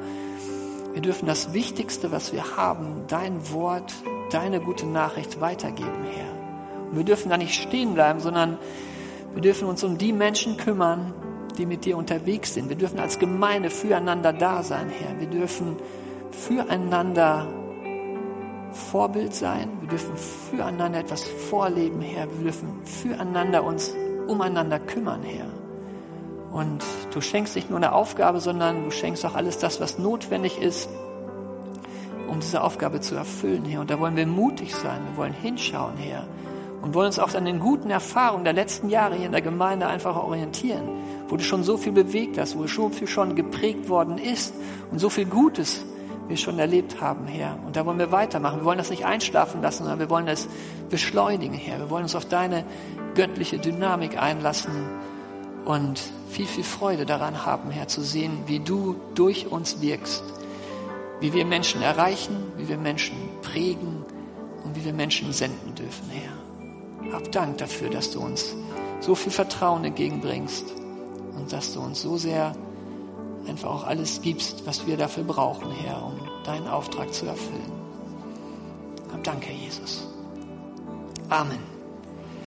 Wir 0.94 1.02
dürfen 1.02 1.26
das 1.26 1.52
Wichtigste, 1.52 2.10
was 2.10 2.32
wir 2.32 2.56
haben, 2.56 3.04
dein 3.08 3.50
Wort, 3.52 3.92
deine 4.30 4.60
gute 4.60 4.86
Nachricht 4.86 5.42
weitergeben, 5.42 6.06
Herr. 6.10 6.88
Und 6.90 6.96
wir 6.96 7.04
dürfen 7.04 7.28
da 7.28 7.36
nicht 7.36 7.54
stehen 7.54 7.92
bleiben, 7.92 8.20
sondern 8.20 8.56
wir 9.34 9.42
dürfen 9.42 9.68
uns 9.68 9.84
um 9.84 9.98
die 9.98 10.14
Menschen 10.14 10.56
kümmern, 10.56 11.12
die 11.58 11.66
mit 11.66 11.84
dir 11.84 11.98
unterwegs 11.98 12.54
sind. 12.54 12.70
Wir 12.70 12.76
dürfen 12.76 12.98
als 12.98 13.18
Gemeinde 13.18 13.68
füreinander 13.68 14.32
da 14.32 14.62
sein, 14.62 14.88
Herr. 14.88 15.20
Wir 15.20 15.28
dürfen 15.28 15.76
füreinander 16.30 17.46
Vorbild 18.72 19.34
sein. 19.34 19.68
Wir 19.80 19.88
dürfen 19.88 20.16
füreinander 20.16 21.00
etwas 21.00 21.24
vorleben, 21.24 22.00
Herr. 22.00 22.26
Wir 22.36 22.44
dürfen 22.44 22.84
füreinander 22.84 23.64
uns 23.64 23.94
umeinander 24.26 24.78
kümmern, 24.78 25.22
Herr. 25.22 25.46
Und 26.52 26.84
du 27.12 27.20
schenkst 27.20 27.56
nicht 27.56 27.70
nur 27.70 27.78
eine 27.78 27.92
Aufgabe, 27.92 28.40
sondern 28.40 28.84
du 28.84 28.90
schenkst 28.90 29.24
auch 29.24 29.34
alles 29.34 29.58
das, 29.58 29.80
was 29.80 29.98
notwendig 29.98 30.60
ist, 30.60 30.88
um 32.28 32.40
diese 32.40 32.62
Aufgabe 32.62 33.00
zu 33.00 33.14
erfüllen, 33.14 33.64
Herr. 33.64 33.80
Und 33.80 33.90
da 33.90 33.98
wollen 33.98 34.16
wir 34.16 34.26
mutig 34.26 34.74
sein, 34.74 35.00
wir 35.10 35.16
wollen 35.16 35.32
hinschauen, 35.32 35.96
Herr. 35.96 36.24
Und 36.82 36.94
wollen 36.94 37.06
uns 37.06 37.18
auch 37.18 37.34
an 37.34 37.44
den 37.44 37.60
guten 37.60 37.90
Erfahrungen 37.90 38.44
der 38.44 38.52
letzten 38.52 38.90
Jahre 38.90 39.14
hier 39.14 39.26
in 39.26 39.32
der 39.32 39.40
Gemeinde 39.40 39.86
einfach 39.86 40.16
orientieren, 40.16 40.82
wo 41.28 41.36
du 41.36 41.44
schon 41.44 41.62
so 41.62 41.76
viel 41.76 41.92
bewegt 41.92 42.38
hast, 42.38 42.58
wo 42.58 42.66
so 42.66 42.88
viel 42.88 43.06
schon 43.06 43.36
geprägt 43.36 43.88
worden 43.88 44.18
ist 44.18 44.52
und 44.90 44.98
so 44.98 45.08
viel 45.08 45.26
Gutes 45.26 45.84
wir 46.32 46.36
schon 46.38 46.58
erlebt 46.58 47.00
haben, 47.00 47.26
Herr. 47.26 47.56
Und 47.64 47.76
da 47.76 47.86
wollen 47.86 47.98
wir 47.98 48.10
weitermachen. 48.10 48.60
Wir 48.60 48.64
wollen 48.64 48.78
das 48.78 48.90
nicht 48.90 49.06
einschlafen 49.06 49.62
lassen, 49.62 49.84
sondern 49.84 50.00
wir 50.00 50.10
wollen 50.10 50.28
es 50.28 50.48
beschleunigen, 50.90 51.54
Herr. 51.54 51.78
Wir 51.78 51.90
wollen 51.90 52.04
uns 52.04 52.14
auf 52.14 52.24
deine 52.24 52.64
göttliche 53.14 53.58
Dynamik 53.58 54.20
einlassen 54.20 54.72
und 55.64 56.00
viel, 56.28 56.46
viel 56.46 56.64
Freude 56.64 57.06
daran 57.06 57.46
haben, 57.46 57.70
Herr, 57.70 57.86
zu 57.86 58.02
sehen, 58.02 58.44
wie 58.46 58.58
du 58.58 58.96
durch 59.14 59.46
uns 59.46 59.80
wirkst 59.80 60.24
wie 61.22 61.32
wir 61.32 61.46
Menschen 61.46 61.82
erreichen, 61.82 62.36
wie 62.56 62.68
wir 62.68 62.76
Menschen 62.76 63.16
prägen 63.42 64.04
und 64.64 64.74
wie 64.74 64.84
wir 64.84 64.92
Menschen 64.92 65.32
senden 65.32 65.72
dürfen, 65.76 66.10
Herr. 66.10 67.12
Hab 67.12 67.30
Dank 67.30 67.58
dafür, 67.58 67.90
dass 67.90 68.10
du 68.10 68.20
uns 68.20 68.56
so 68.98 69.14
viel 69.14 69.30
Vertrauen 69.30 69.84
entgegenbringst 69.84 70.64
und 71.36 71.52
dass 71.52 71.74
du 71.74 71.80
uns 71.80 72.02
so 72.02 72.16
sehr 72.16 72.56
einfach 73.48 73.70
auch 73.70 73.84
alles 73.84 74.20
gibst, 74.22 74.66
was 74.66 74.86
wir 74.86 74.96
dafür 74.96 75.24
brauchen, 75.24 75.70
Herr, 75.70 76.04
um 76.04 76.14
deinen 76.44 76.68
Auftrag 76.68 77.12
zu 77.12 77.26
erfüllen. 77.26 77.72
Danke, 79.22 79.52
Jesus. 79.52 80.08
Amen. 81.28 81.71